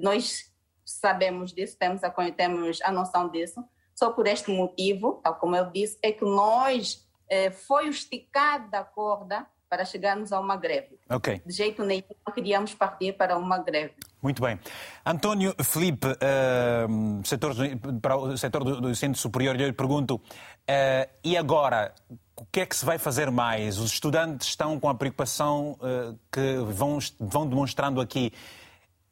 [0.00, 0.51] nós
[0.84, 3.64] sabemos disso, temos a, temos a noção disso.
[3.94, 8.84] Só por este motivo, tal como eu disse, é que nós eh, foi esticada a
[8.84, 10.98] corda para chegarmos a uma greve.
[11.08, 11.40] Ok.
[11.46, 12.02] De jeito nenhum
[12.34, 13.94] queríamos partir para uma greve.
[14.20, 14.60] Muito bem.
[15.04, 17.54] António Felipe, uh, setor,
[18.02, 21.94] para o setor do, do ensino superior, eu lhe pergunto, uh, e agora,
[22.36, 23.78] o que é que se vai fazer mais?
[23.78, 28.30] Os estudantes estão com a preocupação uh, que vão, vão demonstrando aqui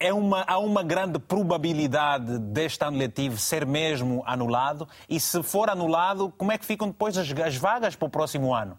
[0.00, 4.88] é uma, há uma grande probabilidade deste ano letivo ser mesmo anulado?
[5.06, 8.54] E se for anulado, como é que ficam depois as, as vagas para o próximo
[8.54, 8.78] ano?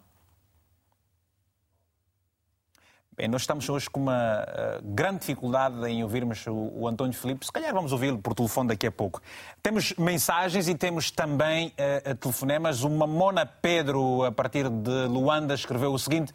[3.14, 7.44] Bem, nós estamos hoje com uma uh, grande dificuldade em ouvirmos o, o António Filipe.
[7.44, 9.20] Se calhar vamos ouvi-lo por telefone daqui a pouco.
[9.62, 11.74] Temos mensagens e temos também
[12.08, 12.82] uh, telefonemas.
[12.82, 16.32] O Mamona Pedro, a partir de Luanda, escreveu o seguinte: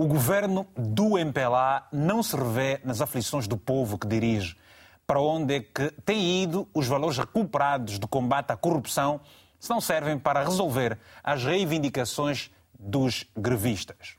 [0.00, 4.56] o governo do MPLA não se revê nas aflições do povo que dirige.
[5.06, 9.20] Para onde é que têm ido os valores recuperados de combate à corrupção
[9.58, 14.16] se não servem para resolver as reivindicações dos grevistas?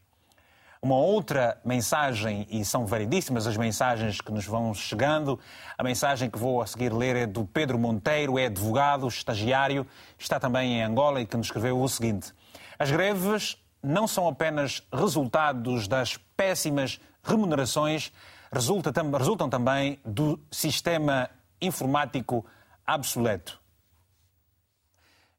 [0.83, 5.39] Uma outra mensagem, e são variedíssimas as mensagens que nos vão chegando,
[5.75, 10.39] a mensagem que vou a seguir ler é do Pedro Monteiro, é advogado, estagiário, está
[10.39, 12.31] também em Angola e que nos escreveu o seguinte:
[12.77, 18.11] As greves não são apenas resultados das péssimas remunerações,
[18.51, 21.29] resulta, resultam também do sistema
[21.61, 22.45] informático
[22.87, 23.59] obsoleto.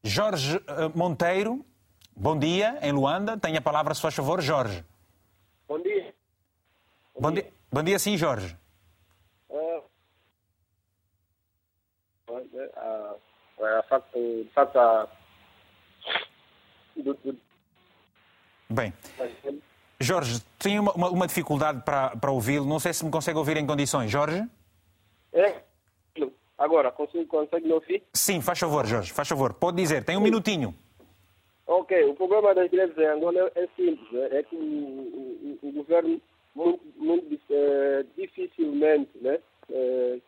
[0.03, 1.65] Jorge eh, Monteiro,
[2.15, 3.37] bom dia, em Luanda.
[3.37, 4.83] Tem a palavra, se faz favor, Jorge.
[5.67, 6.13] Bom dia.
[7.17, 7.53] Bom, dia.
[7.71, 8.57] Bom dia, sim, Jorge.
[9.49, 9.83] Uh,
[12.27, 13.19] uh, uh,
[14.13, 15.09] de facto,
[16.97, 17.39] do, do,
[18.69, 18.93] Bem.
[19.99, 22.65] Jorge, tenho uma, uma, dificuldade para, para ouvi-lo.
[22.65, 24.11] Não sei se me consegue ouvir em condições.
[24.11, 24.43] Jorge?
[25.31, 25.61] É.
[26.57, 28.03] Agora, consegue, consegue me ouvir?
[28.13, 29.53] Sim, faz favor, Jorge, faz favor.
[29.53, 30.25] Pode dizer, tem um Sim.
[30.25, 30.75] minutinho.
[31.65, 34.13] Ok, o problema das greves em Angola é simples.
[34.13, 36.21] É, é que o, o, o governo
[36.55, 39.39] muito, muito é, dificilmente né,
[39.69, 40.19] é,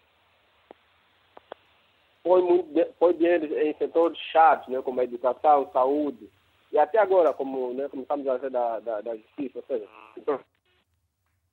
[2.24, 6.30] põe, muito, põe dinheiro em setores chatos, né, como a educação, saúde,
[6.76, 9.88] e até agora, como, né, como estamos a ver da, da, da justiça, ou seja,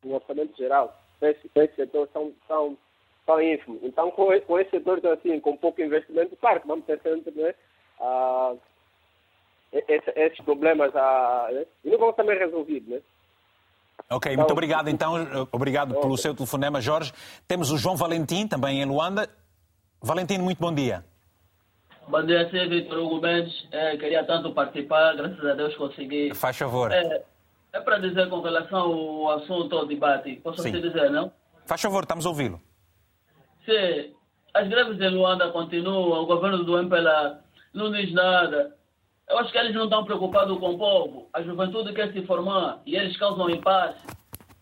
[0.03, 2.77] no orçamento geral, esse, esse setor são, são,
[3.25, 3.85] são ínfimos.
[3.85, 7.55] Então, com, com esse setor assim, com pouco investimento, claro que vamos ter sempre né,
[8.01, 8.59] uh,
[9.73, 12.89] esse, esses problemas uh, né, e não vão também resolvidos.
[12.89, 13.01] Né?
[14.11, 15.15] Ok, então, muito obrigado então,
[15.53, 16.03] obrigado okay.
[16.03, 17.13] pelo seu telefonema, Jorge.
[17.47, 19.31] Temos o João Valentim, também em Luanda.
[20.03, 21.05] Valentim, muito bom dia.
[22.09, 23.67] Bom dia, sim, Vitor Hugo Mendes.
[23.71, 26.35] É, queria tanto participar, graças a Deus consegui.
[26.35, 26.93] Faz favor.
[26.93, 27.23] É,
[27.73, 30.37] é para dizer com relação ao assunto, ao debate.
[30.37, 30.73] Posso sim.
[30.73, 31.33] dizer, não?
[31.65, 32.61] Faz favor, estamos a ouvi-lo.
[33.65, 34.15] Sim,
[34.53, 37.41] as greves em Luanda continuam, o governo do MPLA
[37.73, 38.77] não diz nada.
[39.29, 41.29] Eu acho que eles não estão preocupados com o povo.
[41.33, 44.05] A juventude quer se formar e eles causam impasse,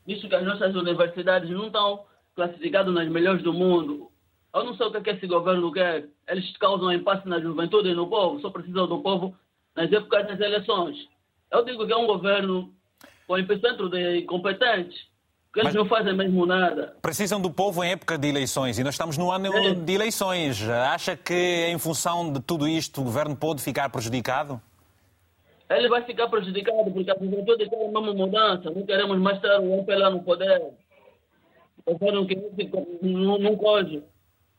[0.06, 2.04] visto que as nossas universidades não estão
[2.36, 4.09] classificadas nas melhores do mundo.
[4.52, 6.06] Eu não sei o que, é que esse governo quer.
[6.28, 9.34] Eles causam impasse na juventude e no povo, só precisam do povo
[9.76, 10.96] nas épocas das eleições.
[11.50, 12.72] Eu digo que é um governo
[13.26, 15.06] com epicentro de incompetentes,
[15.52, 16.96] que eles Mas não fazem mesmo nada.
[17.00, 19.74] Precisam do povo em época de eleições e nós estamos no ano é.
[19.74, 20.68] de eleições.
[20.68, 24.60] Acha que, em função de tudo isto, o governo pode ficar prejudicado?
[25.68, 28.68] Ele vai ficar prejudicado porque a juventude quer uma mudança.
[28.70, 30.60] Não queremos mais ter o MPLA no poder.
[31.86, 32.36] O governo que
[33.00, 34.02] não, não pode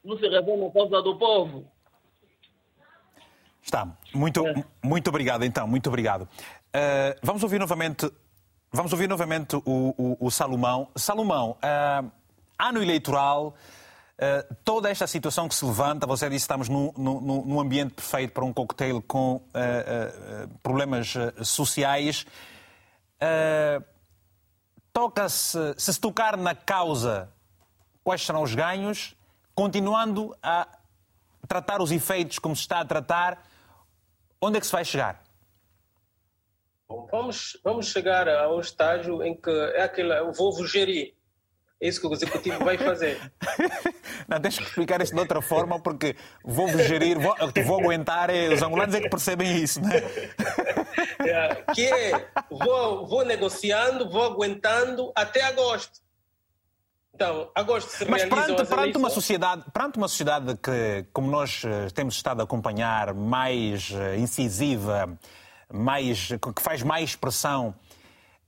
[0.03, 1.65] não se revela a causa do povo.
[3.61, 3.87] Está.
[4.13, 4.63] Muito, é.
[4.83, 5.67] muito obrigado, então.
[5.67, 6.23] Muito obrigado.
[6.23, 8.11] Uh, vamos ouvir novamente,
[8.71, 10.87] vamos ouvir novamente o, o, o Salomão.
[10.95, 12.11] Salomão, uh,
[12.57, 13.55] ano eleitoral,
[14.17, 17.93] uh, toda esta situação que se levanta, você disse que estamos num, num, num ambiente
[17.93, 19.41] perfeito para um cocktail com
[20.63, 21.13] problemas
[21.43, 22.25] sociais.
[24.91, 27.31] Toca-se, se se tocar na causa,
[28.03, 29.15] quais serão os ganhos
[29.61, 30.67] continuando a
[31.47, 33.43] tratar os efeitos como se está a tratar,
[34.41, 35.21] onde é que se vai chegar?
[37.11, 41.13] Vamos, vamos chegar ao estágio em que é aquele, eu vou gerir.
[41.79, 43.19] É isso que o executivo vai fazer.
[44.27, 48.95] Não, deixa-me explicar isso de outra forma, porque vou gerir, vou, vou aguentar, os angolanos
[48.95, 49.89] é que percebem isso, né?
[51.21, 56.01] É, que é, vou, vou negociando, vou aguentando até agosto.
[57.13, 61.87] Então, agosto se Mas perante, perante uma sociedade, perante uma sociedade que, como nós eh,
[61.93, 65.19] temos estado a acompanhar, mais eh, incisiva,
[65.71, 67.75] mais, que faz mais pressão,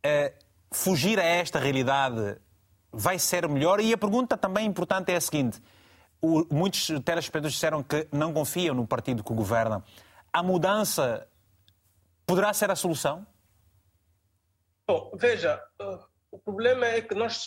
[0.02, 0.34] eh,
[0.72, 2.38] fugir a esta realidade
[2.92, 3.80] vai ser melhor?
[3.80, 5.62] E a pergunta também importante é a seguinte:
[6.22, 9.84] o, muitos telespectadores disseram que não confiam no partido que governa.
[10.32, 11.28] A mudança
[12.26, 13.28] poderá ser a solução?
[14.88, 15.62] Bom, veja,
[16.32, 17.46] o problema é que nós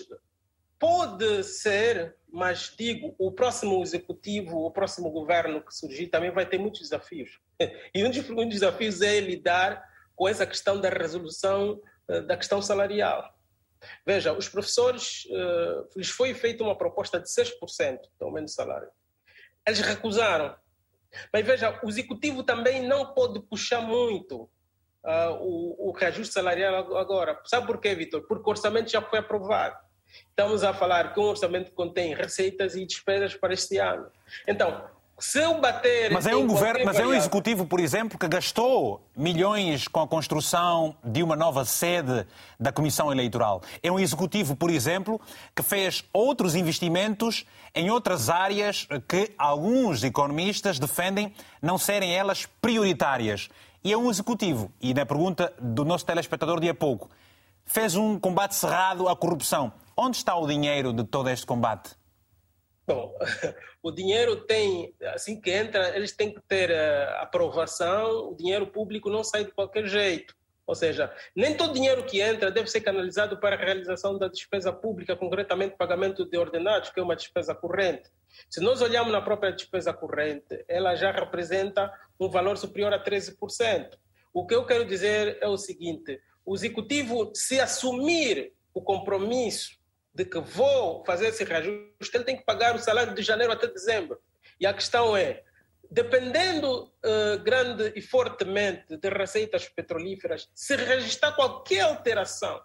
[0.78, 6.58] Pode ser, mas digo, o próximo executivo, o próximo governo que surgir também vai ter
[6.58, 7.40] muitos desafios.
[7.94, 9.82] E um dos desafios é lidar
[10.14, 13.34] com essa questão da resolução eh, da questão salarial.
[14.06, 18.88] Veja, os professores, uh, lhes foi feita uma proposta de 6% de aumento de salário.
[19.66, 20.56] Eles recusaram.
[21.32, 24.42] Mas veja, o executivo também não pode puxar muito
[25.04, 27.40] uh, o, o reajuste salarial agora.
[27.44, 28.22] Sabe por quê, Vitor?
[28.26, 29.76] Porque o orçamento já foi aprovado.
[30.28, 34.06] Estamos a falar que um orçamento contém receitas e despesas para este ano.
[34.46, 34.84] Então,
[35.18, 36.12] se eu bater.
[36.12, 40.06] Mas é um governo, mas é um executivo, por exemplo, que gastou milhões com a
[40.06, 42.26] construção de uma nova sede
[42.60, 43.62] da Comissão Eleitoral.
[43.82, 45.18] É um executivo, por exemplo,
[45.54, 51.32] que fez outros investimentos em outras áreas que alguns economistas defendem
[51.62, 53.48] não serem elas prioritárias.
[53.82, 54.70] E é um executivo.
[54.80, 57.08] E na pergunta do nosso telespectador de há pouco,
[57.64, 59.72] fez um combate cerrado à corrupção.
[59.98, 61.96] Onde está o dinheiro de todo este combate?
[62.86, 63.16] Bom,
[63.82, 69.08] o dinheiro tem, assim que entra, eles têm que ter uh, aprovação, o dinheiro público
[69.08, 70.36] não sai de qualquer jeito.
[70.66, 74.70] Ou seja, nem todo dinheiro que entra deve ser canalizado para a realização da despesa
[74.70, 78.10] pública, concretamente pagamento de ordenados, que é uma despesa corrente.
[78.50, 81.90] Se nós olharmos na própria despesa corrente, ela já representa
[82.20, 83.96] um valor superior a 13%.
[84.34, 89.76] O que eu quero dizer é o seguinte: o executivo, se assumir o compromisso
[90.16, 93.66] de que vou fazer esse reajuste, ele tem que pagar o salário de janeiro até
[93.66, 94.18] dezembro.
[94.58, 95.42] E a questão é,
[95.90, 102.58] dependendo uh, grande e fortemente de receitas petrolíferas, se registrar qualquer alteração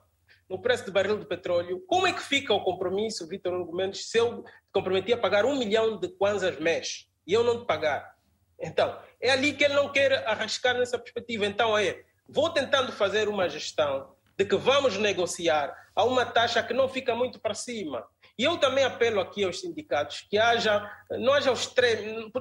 [0.49, 4.09] no preço do barril de petróleo, como é que fica o compromisso, Vitor Hugo Mendes,
[4.09, 8.15] se eu comprometi a pagar um milhão de kwanzas mês e eu não te pagar?
[8.57, 11.45] Então, é ali que ele não quer arriscar nessa perspectiva.
[11.45, 16.73] Então, é, vou tentando fazer uma gestão de que vamos negociar a uma taxa que
[16.73, 18.05] não fica muito para cima.
[18.37, 21.51] E eu também apelo aqui aos sindicatos que haja, não haja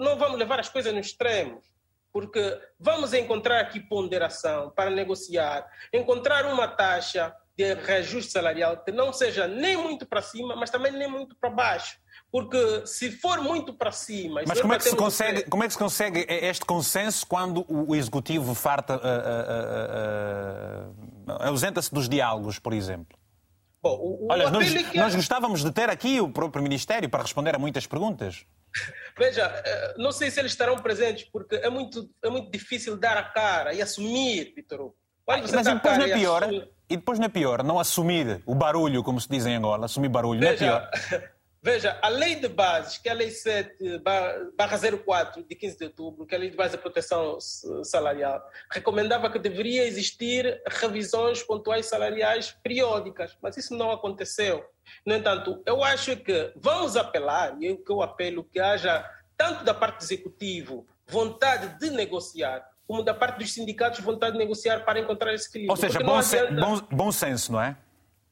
[0.00, 1.60] não vamos levar as coisas no extremo,
[2.12, 9.12] porque vamos encontrar aqui ponderação para negociar, encontrar uma taxa de reajuste salarial que não
[9.12, 11.98] seja nem muito para cima, mas também nem muito para baixo.
[12.32, 14.42] Porque se for muito para cima.
[14.46, 17.94] Mas como é, que se consegue, como é que se consegue este consenso quando o
[17.94, 19.02] executivo farta, uh, uh,
[21.32, 23.19] uh, ausenta-se dos diálogos, por exemplo?
[23.82, 24.96] Bom, o, Olha, o nós, que...
[24.96, 28.44] nós gostávamos de ter aqui o próprio Ministério para responder a muitas perguntas.
[29.18, 33.16] Veja, eh, não sei se eles estarão presentes, porque é muito, é muito difícil dar
[33.16, 34.92] a cara e assumir, Vitor.
[35.26, 35.66] Mas depois
[35.98, 36.68] não é pior, assumir...
[36.88, 40.08] e depois não é pior não assumir o barulho, como se diz em Angola, assumir
[40.08, 41.30] barulho, Veja, não é pior.
[41.62, 43.98] Veja, a lei de bases, que é a lei 7
[44.56, 47.38] barra 04 de 15 de outubro, que é a lei de base da proteção
[47.84, 48.42] salarial,
[48.72, 54.64] recomendava que deveria existir revisões pontuais salariais periódicas, mas isso não aconteceu.
[55.04, 59.04] No entanto, eu acho que vamos apelar, e é o que eu apelo, que haja,
[59.36, 64.38] tanto da parte do executivo, vontade de negociar, como da parte dos sindicatos, vontade de
[64.38, 65.72] negociar para encontrar esse equilíbrio.
[65.72, 66.54] Ou seja, bom, adianta...
[66.54, 67.76] bom, bom senso, não é?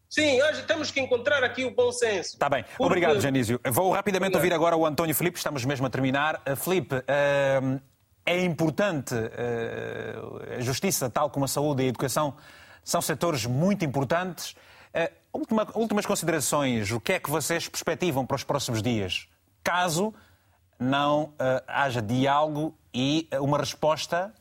[0.08, 2.30] Sim, hoje temos que encontrar aqui o bom senso.
[2.30, 2.62] Está bem.
[2.62, 2.82] Porque...
[2.82, 3.60] Obrigado, Janísio.
[3.70, 6.42] Vou rapidamente ouvir agora o António Filipe, estamos mesmo a terminar.
[6.48, 7.80] Uh, Filipe, uh,
[8.24, 12.34] é importante uh, a justiça, tal como a saúde e a educação,
[12.82, 14.56] são setores muito importantes.
[15.30, 19.28] Última, últimas considerações, o que é que vocês perspectivam para os próximos dias?
[19.62, 20.12] Caso
[20.80, 21.34] não
[21.68, 24.32] haja diálogo e uma resposta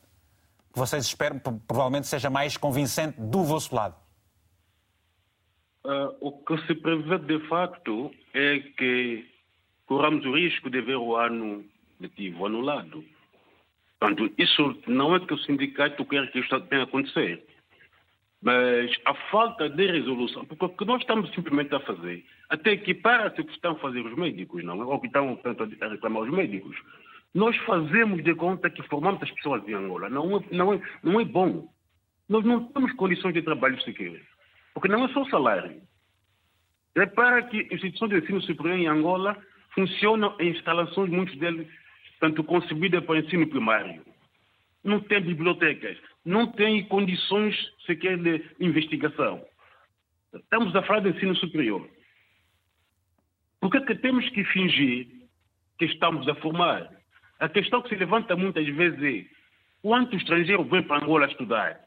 [0.73, 3.95] que vocês esperam provavelmente seja mais convincente do vosso lado.
[5.87, 9.25] Uh, o que se prevê de facto é que
[9.85, 11.63] corramos o risco de ver o ano
[12.01, 13.05] letivo anulado.
[13.97, 17.41] Portanto, isso não é que o sindicato quer que isto tenha acontecer,
[18.41, 23.39] mas a falta de resolução, porque o que nós estamos simplesmente a fazer, até equipara-se
[23.39, 24.85] o que estão a fazer os médicos, não é?
[24.85, 26.75] Ou que estão a reclamar os médicos.
[27.33, 30.09] Nós fazemos de conta que formamos as pessoas em Angola.
[30.09, 31.71] Não é, não é, não é bom.
[32.27, 34.21] Nós não temos condições de trabalho sequer.
[34.77, 35.81] Porque não é só o salário.
[36.95, 39.35] Repara que instituições de ensino superior em Angola
[39.73, 41.65] funcionam em instalações, muitas delas,
[42.19, 44.05] tanto concebidas para ensino primário.
[44.83, 47.55] Não tem bibliotecas, não tem condições
[47.87, 49.43] sequer de investigação.
[50.31, 51.89] Estamos a falar de ensino superior.
[53.59, 55.07] Por que, é que temos que fingir
[55.79, 56.87] que estamos a formar?
[57.39, 59.27] A questão que se levanta muitas vezes é
[59.81, 61.79] quanto estrangeiro vem para Angola estudar?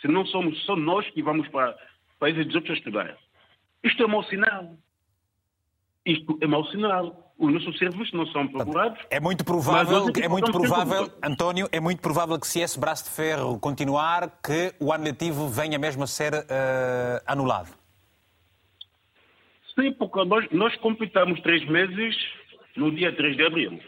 [0.00, 1.78] Se não somos só nós que vamos para
[2.22, 3.18] países dos outros a estudar.
[3.82, 4.76] Isto é mau sinal.
[6.06, 7.34] Isto é mau sinal.
[7.36, 9.00] Os nossos serviços não são procurados.
[9.10, 13.10] É muito provável, é muito provável, António, é muito provável que se esse braço de
[13.10, 17.70] ferro continuar, que o ano letivo venha mesmo a ser uh, anulado.
[19.74, 22.14] Sim, porque nós, nós completamos três meses
[22.76, 23.80] no dia 3 de abril.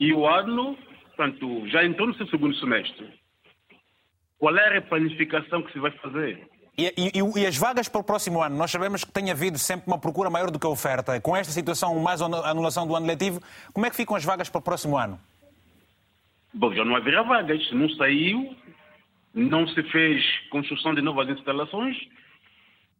[0.00, 0.78] E o ano,
[1.08, 3.12] portanto, já entrou no seu segundo semestre.
[4.38, 6.48] Qual é a planificação que se vai fazer?
[6.76, 8.56] E, e, e, as vagas para o próximo ano?
[8.56, 11.20] Nós sabemos que tem havido sempre uma procura maior do que a oferta.
[11.20, 13.42] Com esta situação, mais a anulação do ano letivo,
[13.74, 15.20] como é que ficam as vagas para o próximo ano?
[16.54, 17.70] Bom, já não haverá vagas.
[17.72, 18.56] Não saiu,
[19.34, 21.96] não se fez construção de novas instalações,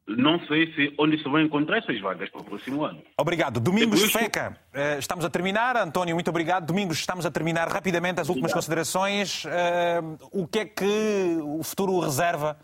[0.06, 3.00] não sei se, onde se vão encontrar essas vagas para o próximo ano.
[3.16, 3.58] Obrigado.
[3.58, 4.18] Domingos isso...
[4.18, 5.78] Feca, eh, estamos a terminar.
[5.78, 6.66] António, muito obrigado.
[6.66, 8.54] Domingos, estamos a terminar rapidamente as últimas obrigado.
[8.54, 9.44] considerações.
[9.46, 10.00] Eh,
[10.30, 12.58] o que é que o futuro reserva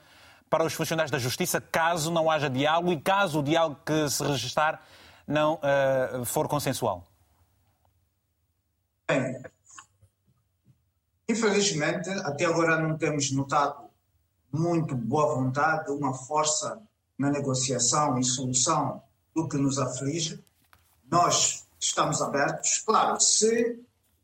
[0.49, 4.23] para os funcionários da Justiça caso não haja diálogo e caso o diálogo que se
[4.25, 4.83] registrar
[5.27, 7.05] não uh, for consensual?
[9.07, 9.43] Bem,
[11.29, 13.89] infelizmente, até agora não temos notado
[14.53, 16.81] muito boa vontade, uma força
[17.19, 19.03] na negociação e solução
[19.35, 20.43] do que nos aflige.
[21.11, 22.79] Nós estamos abertos.
[22.79, 23.81] Claro, se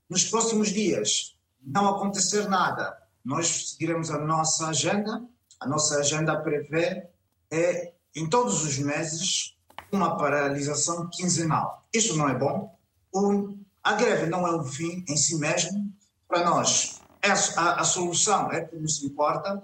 [0.09, 5.23] nos próximos dias não acontecer nada, nós seguiremos a nossa agenda
[5.65, 7.07] a nossa agenda prevê
[7.51, 9.57] é, em todos os meses,
[9.91, 11.87] uma paralisação quinzenal.
[11.93, 12.77] Isso não é bom.
[13.83, 15.91] A greve não é um fim em si mesmo.
[16.29, 19.63] Para nós, é a, a solução é que nos importa.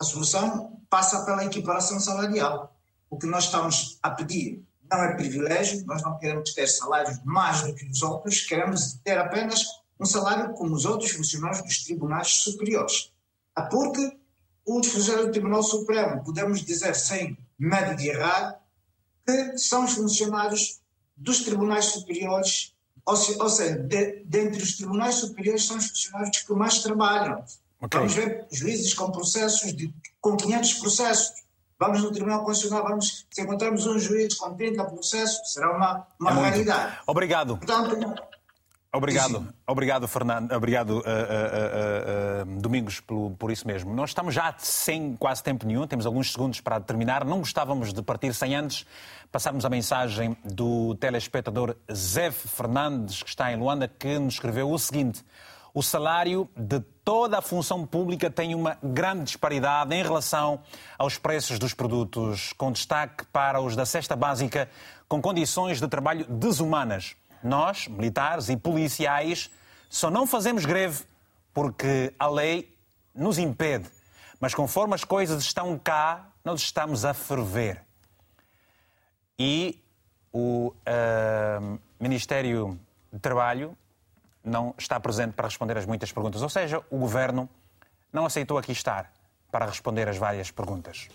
[0.00, 2.74] A solução passa pela equiparação salarial.
[3.10, 7.62] O que nós estamos a pedir não é privilégio, nós não queremos ter salários mais
[7.62, 9.64] do que os outros, queremos ter apenas
[9.98, 13.12] um salário como os outros funcionários dos tribunais superiores.
[13.70, 14.18] Porque
[14.66, 18.60] os funcionários do Tribunal Supremo, podemos dizer sem medo de errar,
[19.26, 20.80] que são os funcionários
[21.16, 22.74] dos tribunais superiores,
[23.06, 27.44] ou, se, ou seja, de, dentre os tribunais superiores são os funcionários que mais trabalham.
[27.80, 28.00] Okay.
[28.00, 31.44] Vamos ver juízes com processos, de, com 500 processos.
[31.78, 36.30] Vamos no Tribunal Constitucional, vamos, se encontrarmos um juiz com 30 processos, será uma, uma
[36.30, 36.98] é realidade.
[37.06, 37.58] Obrigado.
[37.58, 38.22] Portanto,
[38.94, 43.92] Obrigado, obrigado, Fernando, obrigado, uh, uh, uh, Domingos, por, por, isso mesmo.
[43.92, 47.24] Nós estamos já sem quase tempo nenhum, temos alguns segundos para terminar.
[47.24, 48.86] Não gostávamos de partir sem antes
[49.32, 54.78] passarmos a mensagem do telespectador Zé Fernandes, que está em Luanda, que nos escreveu o
[54.78, 55.24] seguinte:
[55.74, 60.60] o salário de toda a função pública tem uma grande disparidade em relação
[60.96, 64.70] aos preços dos produtos, com destaque para os da cesta básica,
[65.08, 67.16] com condições de trabalho desumanas.
[67.44, 69.50] Nós, militares e policiais,
[69.90, 71.04] só não fazemos greve
[71.52, 72.74] porque a lei
[73.14, 73.88] nos impede.
[74.40, 77.82] Mas conforme as coisas estão cá, nós estamos a ferver.
[79.38, 79.78] E
[80.32, 82.80] o uh, Ministério
[83.12, 83.76] de Trabalho
[84.42, 86.40] não está presente para responder as muitas perguntas.
[86.42, 87.48] Ou seja, o Governo
[88.12, 89.12] não aceitou aqui estar
[89.52, 91.08] para responder as várias perguntas.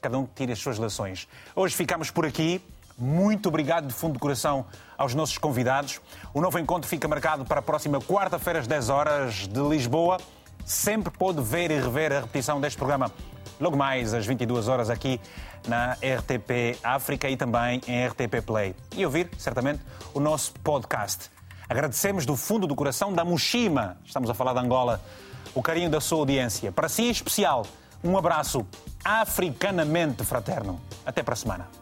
[0.00, 1.28] Cada um tira as suas lições.
[1.54, 2.60] Hoje ficamos por aqui.
[2.98, 4.66] Muito obrigado de fundo do coração
[4.96, 6.00] aos nossos convidados.
[6.32, 10.18] O novo encontro fica marcado para a próxima quarta-feira, às 10 horas de Lisboa.
[10.64, 13.10] Sempre pode ver e rever a repetição deste programa
[13.62, 15.20] logo mais às 22 horas aqui
[15.66, 18.74] na RTP África e também em RTP Play.
[18.96, 19.80] E ouvir, certamente,
[20.12, 21.30] o nosso podcast.
[21.68, 25.00] Agradecemos do fundo do coração da Mushima, estamos a falar de Angola,
[25.54, 26.72] o carinho da sua audiência.
[26.72, 27.64] Para si, em especial,
[28.02, 28.66] um abraço
[29.04, 30.80] africanamente fraterno.
[31.06, 31.81] Até para a semana.